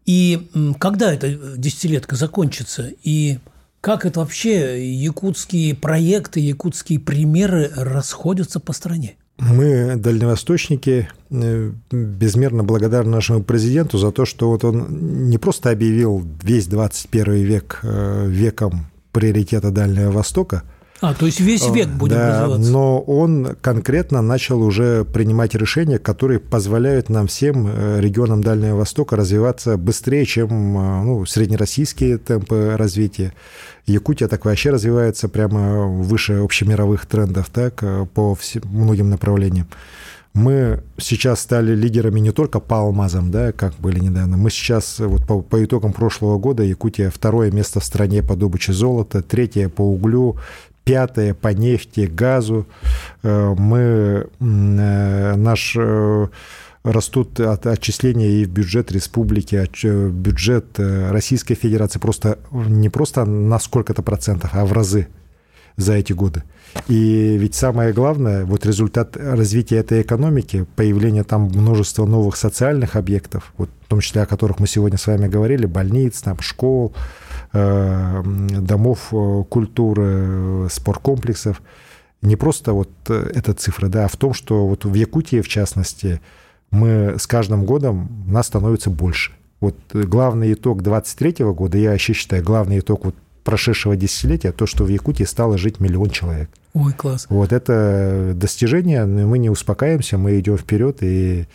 И 0.06 0.50
когда 0.80 1.14
эта 1.14 1.58
десятилетка 1.58 2.16
закончится, 2.16 2.92
и 3.04 3.40
как 3.82 4.06
это 4.06 4.20
вообще 4.20 4.92
якутские 4.94 5.76
проекты, 5.76 6.40
якутские 6.40 7.00
примеры 7.00 7.72
расходятся 7.76 8.60
по 8.60 8.74
стране? 8.74 9.16
Мы, 9.48 9.96
дальневосточники, 9.96 11.08
э, 11.30 11.72
безмерно 11.92 12.64
благодарны 12.64 13.12
нашему 13.12 13.44
президенту 13.44 13.98
за 13.98 14.12
то, 14.12 14.26
что 14.26 14.50
вот 14.50 14.64
он 14.64 15.30
не 15.30 15.38
просто 15.38 15.70
объявил 15.70 16.26
весь 16.42 16.68
21 16.68 17.34
век 17.44 17.80
э, 17.84 18.26
веком 18.28 18.88
приоритета 19.12 19.72
Дальнего 19.72 20.12
Востока– 20.12 20.64
а, 21.02 21.14
то 21.14 21.26
есть 21.26 21.42
весь 21.42 21.68
век 21.70 21.90
будет 21.90 22.18
да, 22.18 22.42
называться. 22.42 22.72
Но 22.72 23.00
он 23.02 23.56
конкретно 23.62 24.22
начал 24.22 24.62
уже 24.62 25.04
принимать 25.04 25.54
решения, 25.54 26.00
которые 26.00 26.40
позволяют 26.40 27.10
нам 27.10 27.28
всем 27.28 27.68
э, 27.68 28.00
регионам 28.00 28.42
Дальнего 28.42 28.78
Востока 28.78 29.18
развиваться 29.18 29.78
быстрее, 29.78 30.26
чем 30.26 30.78
э, 30.78 31.04
ну, 31.04 31.26
среднероссийские 31.26 32.18
темпы 32.18 32.76
развития. 32.78 33.34
Якутия 33.86 34.30
так 34.30 34.46
вообще 34.46 34.70
развивается 34.70 35.28
прямо 35.28 35.86
выше 35.86 36.34
общемировых 36.36 37.06
трендов 37.06 37.50
так, 37.52 37.84
э, 37.84 38.06
по 38.14 38.34
всем, 38.34 38.64
многим 38.66 39.10
направлениям. 39.10 39.68
Мы 40.34 40.84
сейчас 40.98 41.40
стали 41.42 41.74
лидерами 41.74 42.20
не 42.20 42.32
только 42.32 42.60
по 42.60 42.80
алмазам, 42.80 43.32
да, 43.32 43.52
как 43.54 43.74
были 43.80 44.00
недавно. 44.00 44.36
Мы 44.36 44.50
сейчас, 44.50 45.00
вот 45.00 45.26
по, 45.26 45.42
по 45.42 45.64
итогам 45.64 45.94
прошлого 45.94 46.38
года, 46.38 46.64
Якутия 46.64 47.10
второе 47.10 47.52
место 47.52 47.80
в 47.80 47.86
стране 47.86 48.22
по 48.22 48.36
добыче 48.36 48.74
золота, 48.74 49.22
третье 49.22 49.70
по 49.70 49.82
углю, 49.82 50.38
пятое 50.86 51.34
по 51.34 51.50
нефти, 51.50 52.02
газу. 52.02 52.66
Э, 53.24 53.54
мы, 53.58 54.28
э, 54.40 55.36
наш 55.36 55.76
э, 55.78 56.28
растут 56.84 57.40
от 57.40 57.66
отчисления 57.66 58.30
и 58.30 58.46
в 58.46 58.50
бюджет 58.50 58.92
республики, 58.92 59.68
бюджет 60.12 60.80
Российской 60.80 61.56
Федерации 61.56 62.00
просто 62.00 62.38
не 62.52 62.90
просто 62.90 63.26
на 63.26 63.60
сколько-то 63.60 64.04
процентов, 64.04 64.52
а 64.54 64.66
в 64.66 64.72
разы 64.72 65.08
за 65.78 65.94
эти 65.94 66.14
годы. 66.14 66.44
И 66.88 67.38
ведь 67.40 67.56
самое 67.56 67.92
главное, 67.92 68.46
вот 68.46 68.66
результат 68.66 69.18
развития 69.18 69.78
этой 69.78 70.04
экономики, 70.04 70.68
появление 70.76 71.24
там 71.24 71.44
множества 71.44 72.06
новых 72.06 72.36
социальных 72.36 72.96
объектов, 72.96 73.54
вот, 73.58 73.70
в 73.86 73.90
том 73.90 74.02
числе 74.02 74.22
о 74.22 74.26
которых 74.26 74.60
мы 74.60 74.68
сегодня 74.68 74.98
с 74.98 75.08
вами 75.08 75.28
говорили, 75.28 75.66
больниц, 75.66 76.22
там, 76.22 76.40
школ, 76.42 76.94
домов 77.56 79.10
э, 79.12 79.44
культуры, 79.50 80.68
спорткомплексов, 80.70 81.62
не 82.22 82.36
просто 82.36 82.74
вот 82.74 82.90
э, 83.08 83.32
эта 83.34 83.54
цифра, 83.54 83.88
да, 83.88 84.06
а 84.06 84.08
в 84.08 84.18
том, 84.18 84.34
что 84.34 84.68
вот 84.68 84.86
в 84.86 84.94
Якутии, 84.94 85.42
в 85.42 85.48
частности, 85.48 86.22
мы 86.72 87.16
с 87.18 87.28
каждым 87.28 87.66
годом 87.66 88.10
нас 88.28 88.48
становится 88.48 88.90
больше. 88.90 89.32
Вот 89.62 89.76
главный 89.94 90.54
итог 90.54 90.82
23 90.82 91.46
года, 91.46 91.78
я 91.78 91.92
вообще 91.92 92.14
считаю, 92.14 92.44
главный 92.44 92.80
итог 92.80 93.06
вот 93.06 93.16
прошедшего 93.44 93.96
десятилетия, 93.96 94.52
то, 94.52 94.66
что 94.66 94.84
в 94.84 94.90
Якутии 94.90 95.24
стало 95.24 95.58
жить 95.58 95.80
миллион 95.80 96.10
человек. 96.10 96.50
Ой, 96.74 96.92
класс. 96.94 97.28
Вот 97.30 97.54
это 97.54 98.34
достижение, 98.36 99.06
но 99.06 99.28
мы 99.28 99.38
не 99.38 99.50
успокаиваемся, 99.50 100.18
мы 100.18 100.40
идем 100.40 100.58
вперед, 100.58 100.98
и, 101.02 101.46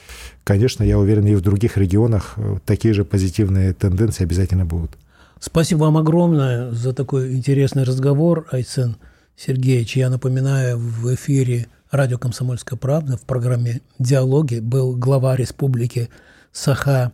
конечно, 0.45 0.83
я 0.83 0.99
уверен, 0.99 1.27
и 1.27 1.35
в 1.35 1.43
других 1.43 1.77
регионах 1.77 2.37
такие 2.65 2.95
же 2.95 3.05
позитивные 3.05 3.75
тенденции 3.75 4.23
обязательно 4.25 4.65
будут. 4.65 4.93
Спасибо 5.41 5.85
вам 5.85 5.97
огромное 5.97 6.71
за 6.71 6.93
такой 6.93 7.35
интересный 7.35 7.85
разговор, 7.85 8.47
Айцен 8.53 8.99
Сергеевич. 9.37 9.97
Я 9.97 10.11
напоминаю, 10.11 10.79
в 10.79 11.15
эфире 11.15 11.69
радио 11.91 12.19
«Комсомольская 12.19 12.79
правда» 12.79 13.17
в 13.17 13.23
программе 13.23 13.81
«Диалоги» 13.99 14.59
был 14.59 14.95
глава 14.95 15.37
республики 15.37 16.11
Саха 16.53 17.13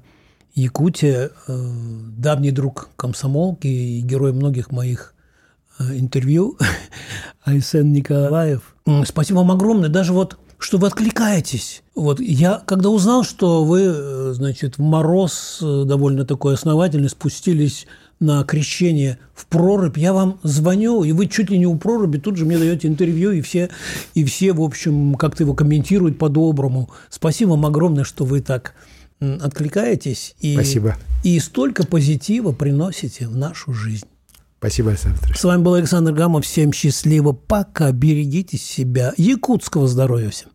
Якутия, 0.57 1.31
э, 1.47 1.71
давний 2.19 2.51
друг 2.51 2.89
комсомолки 2.97 3.69
и 3.69 4.01
герой 4.01 4.33
многих 4.33 4.73
моих 4.73 5.15
э, 5.79 5.97
интервью, 5.97 6.59
Айсен 7.45 7.93
Николаев. 7.93 8.75
Спасибо 9.05 9.37
вам 9.37 9.53
огромное. 9.53 9.89
Даже 9.89 10.13
вот 10.13 10.37
что 10.59 10.79
вы 10.79 10.87
откликаетесь. 10.89 11.83
Вот 11.95 12.21
я, 12.21 12.63
когда 12.67 12.91
узнал, 12.91 13.25
что 13.25 13.65
вы, 13.65 13.83
э, 13.85 14.33
значит, 14.35 14.79
в 14.79 14.83
мороз 14.83 15.59
довольно 15.61 16.25
такой 16.25 16.55
основательный 16.55 17.09
спустились 17.09 17.87
на 18.21 18.45
крещение 18.45 19.19
в 19.35 19.47
прорубь, 19.47 19.99
я 19.99 20.13
вам 20.13 20.39
звоню, 20.43 21.05
и 21.05 21.13
вы 21.13 21.27
чуть 21.27 21.51
ли 21.51 21.59
не 21.59 21.67
у 21.67 21.77
проруби 21.77 22.19
тут 22.19 22.37
же 22.37 22.47
мне 22.47 22.59
даете 22.59 22.89
интервью, 22.89 23.31
и 23.33 23.43
все, 23.43 23.69
и 24.15 24.25
все 24.25 24.53
в 24.53 24.63
общем, 24.63 25.15
как-то 25.15 25.43
его 25.43 25.55
комментируют 25.55 26.19
по-доброму. 26.19 26.91
Спасибо 27.11 27.51
вам 27.51 27.67
огромное, 27.67 28.05
что 28.05 28.25
вы 28.25 28.41
так 28.41 28.75
откликаетесь 29.21 30.35
и, 30.41 30.55
Спасибо. 30.55 30.97
и 31.25 31.39
столько 31.41 31.87
позитива 31.87 32.53
приносите 32.53 33.27
в 33.27 33.37
нашу 33.37 33.73
жизнь. 33.73 34.07
Спасибо, 34.59 34.91
Александр 34.91 35.37
С 35.37 35.45
вами 35.45 35.63
был 35.63 35.75
Александр 35.75 36.13
Гамов. 36.13 36.45
Всем 36.45 36.73
счастливо. 36.73 37.33
Пока. 37.33 37.93
Берегите 37.93 38.57
себя. 38.57 39.13
Якутского 39.17 39.87
здоровья 39.87 40.31
всем. 40.31 40.49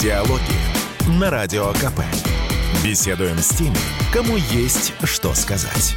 Диалоги 0.00 1.18
на 1.18 1.30
Радио 1.30 1.72
КП. 1.74 2.02
Беседуем 2.84 3.38
с 3.38 3.50
теми, 3.50 3.76
кому 4.12 4.36
есть 4.36 4.92
что 5.04 5.34
сказать. 5.34 5.96